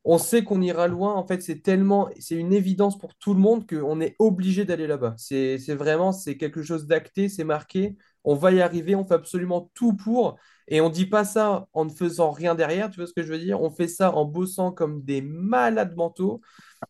[0.03, 1.13] on sait qu'on ira loin.
[1.15, 4.87] En fait, c'est tellement, c'est une évidence pour tout le monde qu'on est obligé d'aller
[4.87, 5.15] là-bas.
[5.15, 7.95] C'est, c'est vraiment, c'est quelque chose d'acté, c'est marqué.
[8.25, 10.37] On va y arriver, on fait absolument tout pour.
[10.69, 13.31] Et on dit pas ça en ne faisant rien derrière, tu vois ce que je
[13.31, 13.61] veux dire?
[13.61, 16.41] On fait ça en bossant comme des malades mentaux.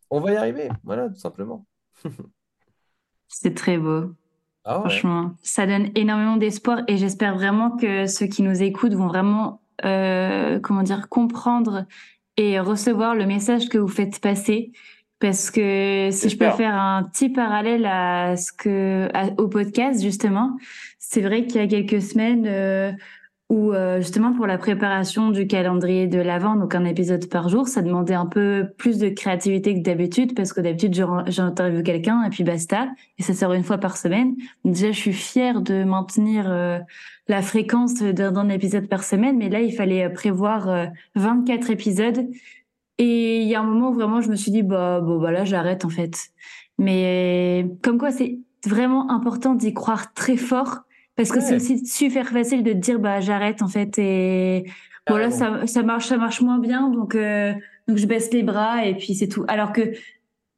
[0.10, 1.66] On va y arriver, voilà, tout simplement.
[3.28, 4.14] C'est très beau.
[4.66, 4.90] Ah ouais.
[4.90, 9.62] Franchement, ça donne énormément d'espoir et j'espère vraiment que ceux qui nous écoutent vont vraiment,
[9.86, 11.86] euh, comment dire, comprendre
[12.38, 14.72] et recevoir le message que vous faites passer.
[15.20, 20.02] Parce que si je peux faire un petit parallèle à ce que, à- au podcast,
[20.02, 20.58] justement,
[20.98, 22.92] c'est vrai qu'il y a quelques semaines, euh,
[23.50, 27.68] où euh, justement pour la préparation du calendrier de l'Avent, donc un épisode par jour,
[27.68, 30.94] ça demandait un peu plus de créativité que d'habitude parce que d'habitude
[31.28, 34.36] j'interviewe quelqu'un et puis basta et ça sort une fois par semaine.
[34.66, 36.78] Déjà je suis fière de maintenir euh,
[37.28, 40.86] la fréquence d'un d'un épisode par semaine, mais là il fallait euh, prévoir euh,
[41.16, 42.28] 24 épisodes
[43.00, 45.32] et il y a un moment où vraiment je me suis dit bah bon bah
[45.32, 46.30] là j'arrête en fait.
[46.78, 50.84] Mais comme quoi c'est vraiment important d'y croire très fort
[51.20, 54.66] parce que c'est aussi super facile de te dire bah j'arrête en fait et
[55.08, 55.32] voilà Carrément.
[55.32, 57.54] ça ça marche ça marche moins bien donc euh,
[57.88, 59.46] donc je baisse les bras et puis c'est tout.
[59.50, 59.94] Alors que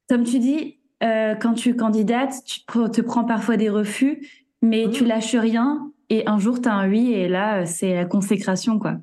[0.09, 4.27] comme tu dis euh, quand tu candidates tu te, prends parfois des refus
[4.61, 4.91] mais Mhm.
[4.91, 8.05] tu lâches rien et un jour tu as un oui et là euh, c'est la
[8.05, 8.97] consécration quoi.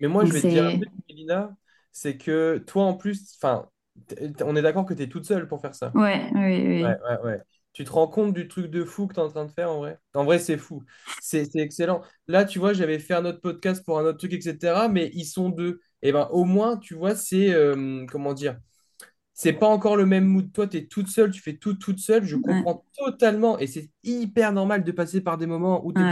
[0.00, 1.56] Mais moi, je vais te dire un c'est truc, Mélina,
[1.92, 3.68] c'est que toi, en plus, enfin,
[4.44, 5.94] on est d'accord que tu es toute seule pour faire ça.
[5.94, 6.82] ouais oui oui.
[6.82, 7.42] Ouais, ouais, ouais.
[7.72, 9.70] Tu te rends compte du truc de fou que tu es en train de faire
[9.70, 9.98] en vrai?
[10.14, 10.82] En vrai, c'est fou.
[11.18, 12.02] C'est c'est excellent.
[12.28, 14.88] Là, tu vois, j'avais fait un autre podcast pour un autre truc, etc.
[14.88, 15.80] Mais ils sont deux.
[16.02, 17.52] Et ben, au moins, tu vois, c'est.
[17.54, 18.58] euh, comment dire?
[19.34, 20.52] C'est pas encore le même mood.
[20.52, 22.24] Toi, tu es toute seule, tu fais tout toute seule.
[22.24, 22.64] Je Ouais.
[22.64, 23.58] comprends totalement.
[23.58, 26.08] Et c'est hyper normal de passer par des moments où tu es.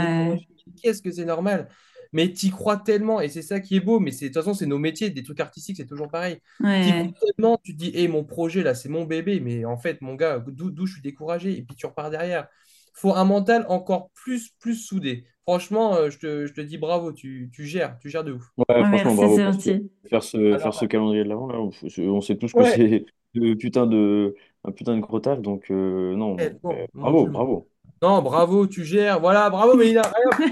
[0.81, 1.69] Qu'est-ce que c'est normal?
[2.13, 3.21] Mais tu crois tellement.
[3.21, 3.99] Et c'est ça qui est beau.
[3.99, 5.09] Mais c'est- de toute façon, c'est nos métiers.
[5.09, 6.37] Des trucs artistiques, c'est toujours pareil.
[6.57, 6.81] Tu Ouais.
[7.13, 9.39] crois tellement, tu te dis, hé, mon projet là, c'est mon bébé.
[9.39, 11.57] Mais en fait, mon gars, d'où je suis découragé.
[11.57, 12.47] Et puis tu repars derrière.
[12.93, 15.23] faut un mental encore plus, plus soudé.
[15.43, 17.13] Franchement, euh, je te, je te dis bravo.
[17.13, 17.97] Tu, tu gères.
[17.99, 18.43] Tu gères de ouf.
[18.57, 21.59] Ouais, Ouais, franchement, merci, bravo ce- faire ce, faire ce calendrier de l'avant, là.
[21.59, 21.71] On,
[22.09, 22.71] on sait tous que ouais.
[22.75, 24.35] c'est de putain de,
[24.65, 27.67] un putain de gros taf, donc euh, non, Eh, bon, euh, mon bravo, bravo.
[28.01, 29.19] Non, bravo, tu gères.
[29.19, 30.01] Voilà, bravo, Mélina.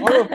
[0.00, 0.24] Bravo.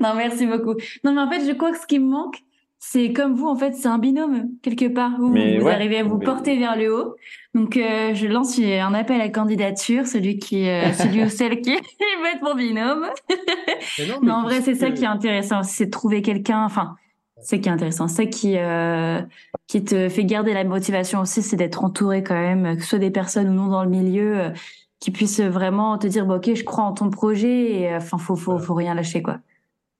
[0.00, 0.74] Non, merci beaucoup.
[1.04, 2.38] Non, mais en fait, je crois que ce qui me manque,
[2.78, 5.98] c'est comme vous, en fait, c'est un binôme, quelque part, où Mais vous ouais, arrivez
[5.98, 7.16] à vous mais- porter vers le haut.
[7.54, 11.72] Donc, euh, je lance un appel à candidature, celui qui, euh, celui ou celle qui
[11.74, 13.06] veut être mon binôme.
[13.98, 16.64] Mais non, Mais mais en vrai, c'est ça qui est intéressant, c'est de trouver quelqu'un,
[16.64, 16.94] enfin,
[17.42, 19.20] c'est ça qui est intéressant, c'est ça qui, euh,
[19.66, 22.98] qui te fait garder la motivation aussi, c'est d'être entouré quand même, que ce soit
[22.98, 24.50] des personnes ou non dans le milieu, euh,
[25.00, 28.18] qui puissent vraiment te dire, bon, ok, je crois en ton projet, et euh, enfin,
[28.18, 29.40] faut, faut, faut rien lâcher, quoi.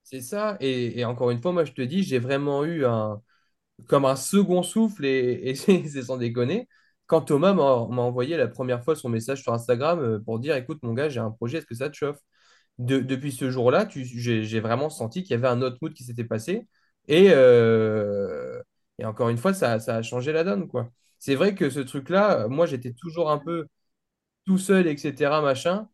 [0.02, 0.56] C'est ça.
[0.60, 3.20] Et, et encore une fois, moi, je te dis, j'ai vraiment eu un,
[3.88, 6.68] comme un second souffle, et, et c'est sans déconner,
[7.06, 10.80] quand Thomas m'a envoyé la première fois son message sur Instagram euh, pour dire, écoute,
[10.84, 12.18] mon gars, j'ai un projet, est-ce que ça te chauffe?
[12.78, 16.24] De- depuis ce jour-là, j'ai vraiment senti qu'il y avait un autre mood qui s'était
[16.24, 16.66] passé.
[17.08, 18.62] Et, euh,
[18.98, 20.90] et encore une fois, ça, ça a changé la donne, quoi.
[21.18, 23.66] C'est vrai que ce truc-là, moi, j'étais toujours un peu
[24.46, 25.88] tout seul, etc., machin.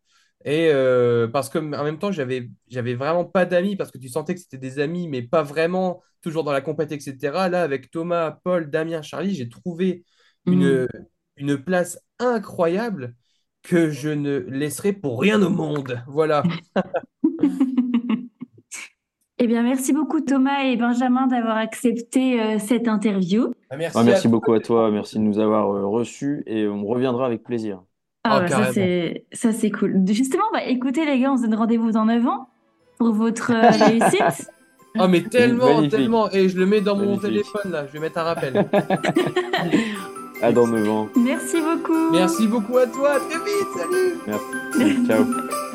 [0.45, 4.07] Et euh, parce que en même temps, j'avais, j'avais vraiment pas d'amis parce que tu
[4.09, 7.49] sentais que c'était des amis, mais pas vraiment, toujours dans la compète, etc.
[7.49, 10.03] Là, avec Thomas, Paul, Damien, Charlie, j'ai trouvé
[10.45, 10.53] Mm.
[10.53, 10.87] une,
[11.35, 13.15] une place incroyable
[13.63, 16.01] que je ne laisserai pour rien au monde.
[16.07, 16.43] Voilà.
[19.39, 23.53] Eh bien, merci beaucoup Thomas et Benjamin d'avoir accepté euh, cette interview.
[23.71, 26.85] Merci, Ah, merci à beaucoup à toi, merci de nous avoir euh, reçus et on
[26.85, 27.83] reviendra avec plaisir.
[28.29, 30.01] Ah Oh, bah, ça c'est ça c'est cool.
[30.07, 32.49] Justement, bah écoutez les gars, on se donne rendez-vous dans 9 ans
[32.97, 34.49] pour votre euh, réussite.
[34.99, 35.91] Oh, mais tellement, Magnifique.
[35.91, 36.31] tellement.
[36.31, 37.21] Et je le mets dans mon Magnifique.
[37.29, 37.85] téléphone, là.
[37.87, 38.65] Je vais mettre un rappel.
[40.41, 41.07] À dans 9 ans.
[41.15, 42.11] Merci beaucoup.
[42.11, 43.13] Merci beaucoup à toi.
[43.13, 43.67] À très vite.
[43.75, 44.13] Salut.
[44.27, 45.07] Merci.
[45.07, 45.25] Ciao.